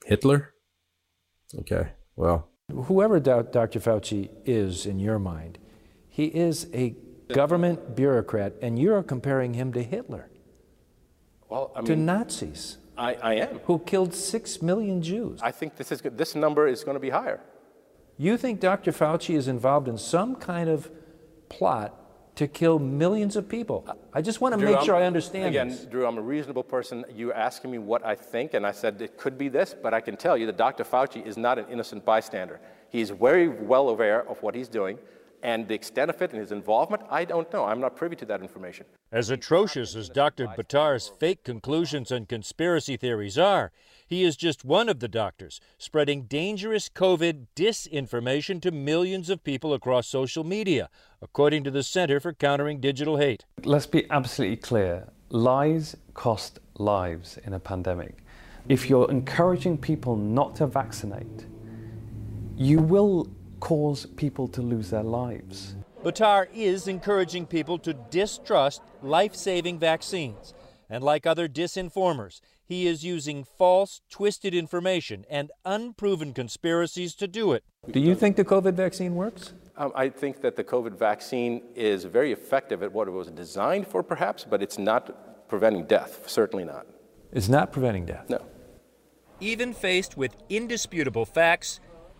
[0.05, 0.53] Hitler?
[1.59, 2.49] Okay, well.
[2.71, 3.79] Whoever Dr.
[3.79, 5.57] Fauci is in your mind,
[6.07, 6.95] he is a
[7.33, 10.29] government bureaucrat, and you're comparing him to Hitler.
[11.49, 12.77] Well, I mean, to Nazis.
[12.97, 13.59] I, I am.
[13.65, 15.39] Who killed six million Jews.
[15.41, 17.39] I think this, is, this number is going to be higher.
[18.17, 18.91] You think Dr.
[18.91, 20.91] Fauci is involved in some kind of
[21.47, 21.95] plot
[22.35, 23.87] to kill millions of people?
[24.13, 25.85] I just want to Drew, make sure I'm, I understand Again, this.
[25.85, 27.05] Drew, I'm a reasonable person.
[27.15, 30.01] You're asking me what I think, and I said it could be this, but I
[30.01, 30.83] can tell you that Dr.
[30.83, 32.59] Fauci is not an innocent bystander.
[32.89, 34.99] He's very well aware of what he's doing.
[35.41, 37.65] And the extent of it and his involvement, I don't know.
[37.65, 38.85] I'm not privy to that information.
[39.11, 40.47] As atrocious as Dr.
[40.47, 43.71] Buttar's fake conclusions and conspiracy theories are,
[44.05, 49.73] he is just one of the doctors spreading dangerous COVID disinformation to millions of people
[49.73, 50.89] across social media,
[51.21, 53.45] according to the Center for Countering Digital Hate.
[53.63, 58.17] Let's be absolutely clear lies cost lives in a pandemic.
[58.67, 61.45] If you're encouraging people not to vaccinate,
[62.57, 63.27] you will
[63.59, 65.75] cause people to lose their lives.
[66.03, 70.53] Buttar is encouraging people to distrust life saving vaccines.
[70.89, 77.51] And like other disinformers, he is using false, twisted information and unproven conspiracies to do
[77.53, 77.63] it.
[77.91, 79.53] Do you think the COVID vaccine works?
[79.77, 83.87] Um, I think that the COVID vaccine is very effective at what it was designed
[83.87, 86.29] for, perhaps, but it's not preventing death.
[86.29, 86.85] Certainly not.
[87.31, 88.29] It's not preventing death?
[88.29, 88.41] No.
[89.39, 91.79] Even faced with indisputable facts,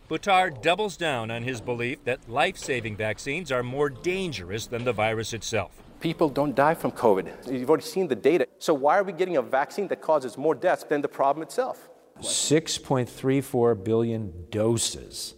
[0.09, 4.91] Buttar doubles down on his belief that life saving vaccines are more dangerous than the
[4.91, 5.83] virus itself.
[5.99, 7.51] People don't die from COVID.
[7.51, 8.47] You've already seen the data.
[8.57, 11.89] So, why are we getting a vaccine that causes more deaths than the problem itself?
[12.21, 15.35] 6.34 billion doses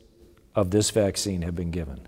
[0.55, 2.07] of this vaccine have been given.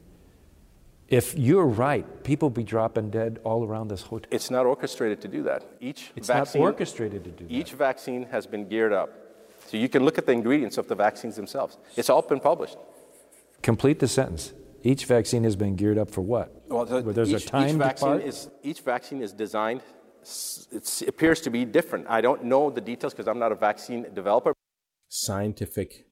[1.09, 4.29] If you're right, people be dropping dead all around this hotel.
[4.31, 5.65] It's not orchestrated to do that.
[5.81, 7.53] Each it's vaccine, not orchestrated to do that.
[7.53, 9.22] Each vaccine has been geared up.
[9.73, 11.79] So you can look at the ingredients of the vaccines themselves.
[11.97, 12.77] It's all been published.
[13.63, 14.53] Complete the sentence.
[14.83, 16.61] Each vaccine has been geared up for what?
[16.67, 18.21] Well, the, there's each, a time each vaccine part?
[18.21, 19.81] is each vaccine is designed.
[20.71, 22.05] It appears to be different.
[22.07, 24.53] I don't know the details because I'm not a vaccine developer.
[25.09, 26.05] Scientific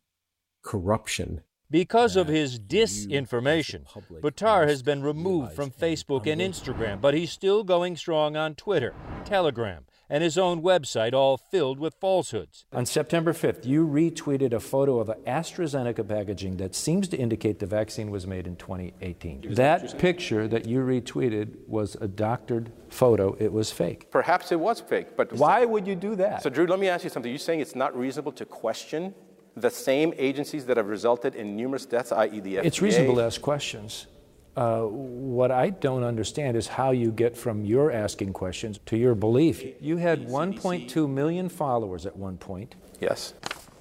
[0.64, 1.42] corruption.
[1.70, 3.86] Because of his disinformation,
[4.22, 8.96] Buttar has been removed from Facebook and Instagram, but he's still going strong on Twitter,
[9.24, 12.66] Telegram, and his own website, all filled with falsehoods.
[12.74, 17.60] On September 5th, you retweeted a photo of the AstraZeneca packaging that seems to indicate
[17.60, 19.54] the vaccine was made in 2018.
[19.56, 23.38] That picture that you retweeted was a doctored photo.
[23.40, 24.12] It was fake.
[24.12, 26.44] Perhaps it was fake, but why would you do that?
[26.44, 27.32] So, Drew, let me ask you something.
[27.32, 29.16] You're saying it's not reasonable to question
[29.56, 32.66] the same agencies that have resulted in numerous deaths, i.e., the FDA?
[32.66, 34.08] It's reasonable to ask questions.
[34.56, 39.16] Uh, what I don't understand is how you get from your asking questions to your
[39.16, 39.64] belief.
[39.80, 42.76] You had 1.2 million followers at one point.
[43.00, 43.34] Yes.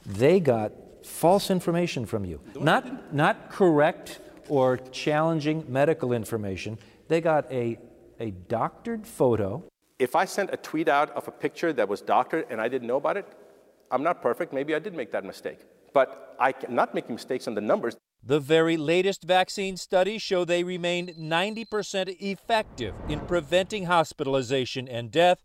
[0.07, 0.73] They got
[1.05, 2.41] false information from you.
[2.55, 6.79] Not, not correct or challenging medical information.
[7.09, 7.79] They got a,
[8.21, 9.65] a doctored photo.
[9.99, 12.87] If I sent a tweet out of a picture that was doctored and I didn't
[12.87, 13.27] know about it,
[13.91, 14.53] I'm not perfect.
[14.53, 15.59] Maybe I did make that mistake.
[15.93, 17.97] But I'm not making mistakes on the numbers.
[18.23, 25.43] The very latest vaccine studies show they remain 90% effective in preventing hospitalization and death.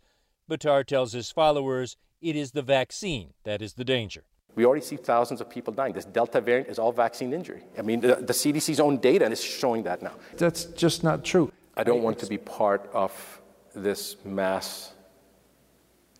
[0.49, 4.23] Buttar tells his followers it is the vaccine that is the danger.
[4.55, 5.93] We already see thousands of people dying.
[5.93, 7.63] This Delta variant is all vaccine injury.
[7.77, 10.13] I mean, the, the CDC's own data is showing that now.
[10.37, 11.51] That's just not true.
[11.77, 13.41] I don't want to be part of
[13.73, 14.93] this mass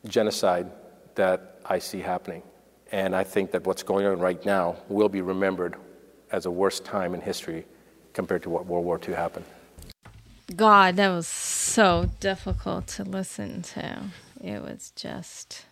[0.07, 0.71] genocide
[1.15, 2.43] that I see happening.
[2.91, 5.75] And I think that what's going on right now will be remembered
[6.35, 7.65] as a worst time in history
[8.13, 9.45] compared to what World War II happened.
[10.53, 14.01] God, that was so difficult to listen to.
[14.43, 15.65] It was just.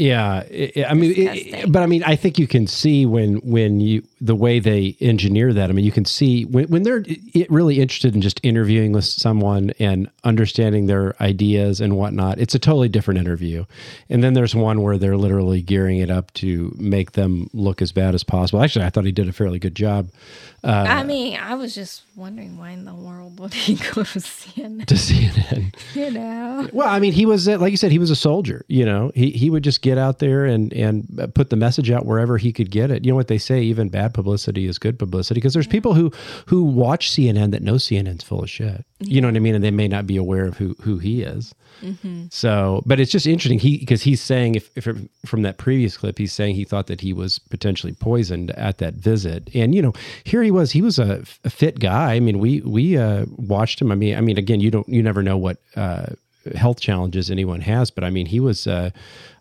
[0.00, 3.80] Yeah, it, I mean, it, but I mean, I think you can see when when
[3.80, 5.68] you the way they engineer that.
[5.68, 7.04] I mean, you can see when when they're
[7.50, 12.38] really interested in just interviewing with someone and understanding their ideas and whatnot.
[12.38, 13.66] It's a totally different interview.
[14.08, 17.92] And then there's one where they're literally gearing it up to make them look as
[17.92, 18.62] bad as possible.
[18.62, 20.08] Actually, I thought he did a fairly good job.
[20.62, 24.18] Uh, I mean, I was just wondering why in the world would he go to
[24.18, 24.86] CNN?
[24.86, 26.68] To CNN, you know.
[26.72, 28.64] Well, I mean, he was like you said, he was a soldier.
[28.68, 32.04] You know, he he would just get out there and and put the message out
[32.04, 33.04] wherever he could get it.
[33.04, 33.62] You know what they say?
[33.62, 36.12] Even bad publicity is good publicity because there's people who
[36.46, 38.84] who watch CNN that know CNN's full of shit.
[38.98, 39.54] You know what I mean?
[39.54, 41.54] And they may not be aware of who who he is.
[41.82, 42.26] Mm-hmm.
[42.30, 43.58] So, but it's just interesting.
[43.58, 44.86] He because he's saying if, if
[45.24, 48.94] from that previous clip, he's saying he thought that he was potentially poisoned at that
[48.94, 49.92] visit, and you know,
[50.24, 50.72] here he was.
[50.72, 52.14] He was a, a fit guy.
[52.14, 53.92] I mean, we we uh, watched him.
[53.92, 56.06] I mean, I mean, again, you don't you never know what uh,
[56.54, 58.66] health challenges anyone has, but I mean, he was.
[58.66, 58.90] Uh,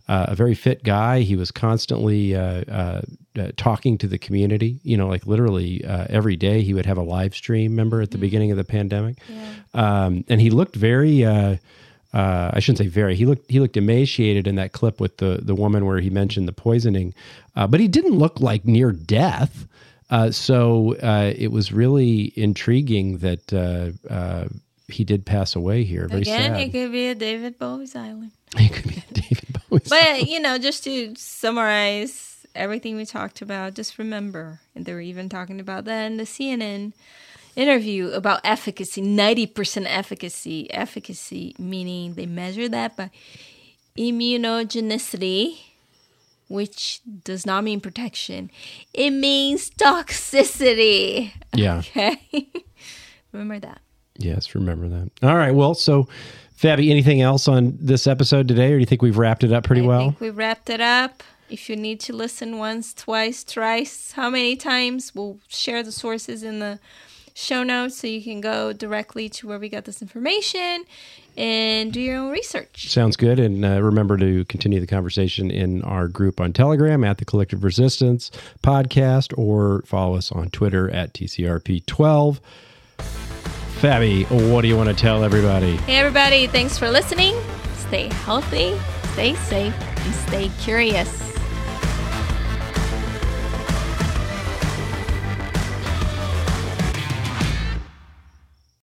[0.10, 1.20] uh, a very fit guy.
[1.20, 3.01] He was constantly uh, uh,
[3.38, 4.80] uh talking to the community.
[4.82, 7.74] You know, like literally uh, every day he would have a live stream.
[7.74, 8.22] Remember at the mm-hmm.
[8.22, 9.53] beginning of the pandemic, yeah.
[9.76, 11.24] um, and he looked very.
[11.24, 11.57] Uh,
[12.12, 13.16] I shouldn't say very.
[13.16, 16.47] He looked he looked emaciated in that clip with the the woman where he mentioned
[16.47, 17.14] the poisoning,
[17.55, 19.68] uh, but he didn't look like near death.
[20.10, 24.47] Uh, so uh, it was really intriguing that uh,
[24.88, 26.07] he did pass away here.
[26.07, 26.62] Very Again, sad.
[26.62, 28.32] it could be a David Bowie's island.
[28.57, 30.28] It could be a David Bowie's But, island.
[30.28, 35.30] you know, just to summarize everything we talked about, just remember, and they were even
[35.30, 36.93] talking about that in the CNN
[37.55, 40.74] interview about efficacy 90% efficacy.
[40.74, 43.12] Efficacy meaning they measure that by
[43.95, 45.60] immunogenicity,
[46.49, 48.51] which does not mean protection,
[48.93, 51.31] it means toxicity.
[51.53, 51.79] Yeah.
[51.79, 52.19] Okay.
[53.31, 53.79] remember that.
[54.17, 55.09] Yes, remember that.
[55.23, 55.55] All right.
[55.55, 56.09] Well, so
[56.59, 59.63] Fabi, anything else on this episode today, or do you think we've wrapped it up
[59.63, 60.01] pretty I well?
[60.01, 61.23] I think we wrapped it up.
[61.49, 66.43] If you need to listen once, twice, thrice, how many times, we'll share the sources
[66.43, 66.79] in the
[67.39, 70.83] show notes so you can go directly to where we got this information
[71.37, 72.89] and do your own research.
[72.89, 73.39] Sounds good.
[73.39, 77.63] And uh, remember to continue the conversation in our group on Telegram at the Collective
[77.63, 78.29] Resistance
[78.61, 82.39] podcast or follow us on Twitter at TCRP12.
[83.79, 85.77] Fabi, what do you want to tell everybody?
[85.77, 87.39] Hey, everybody, thanks for listening.
[87.77, 88.77] Stay healthy,
[89.13, 91.28] stay safe, and stay curious.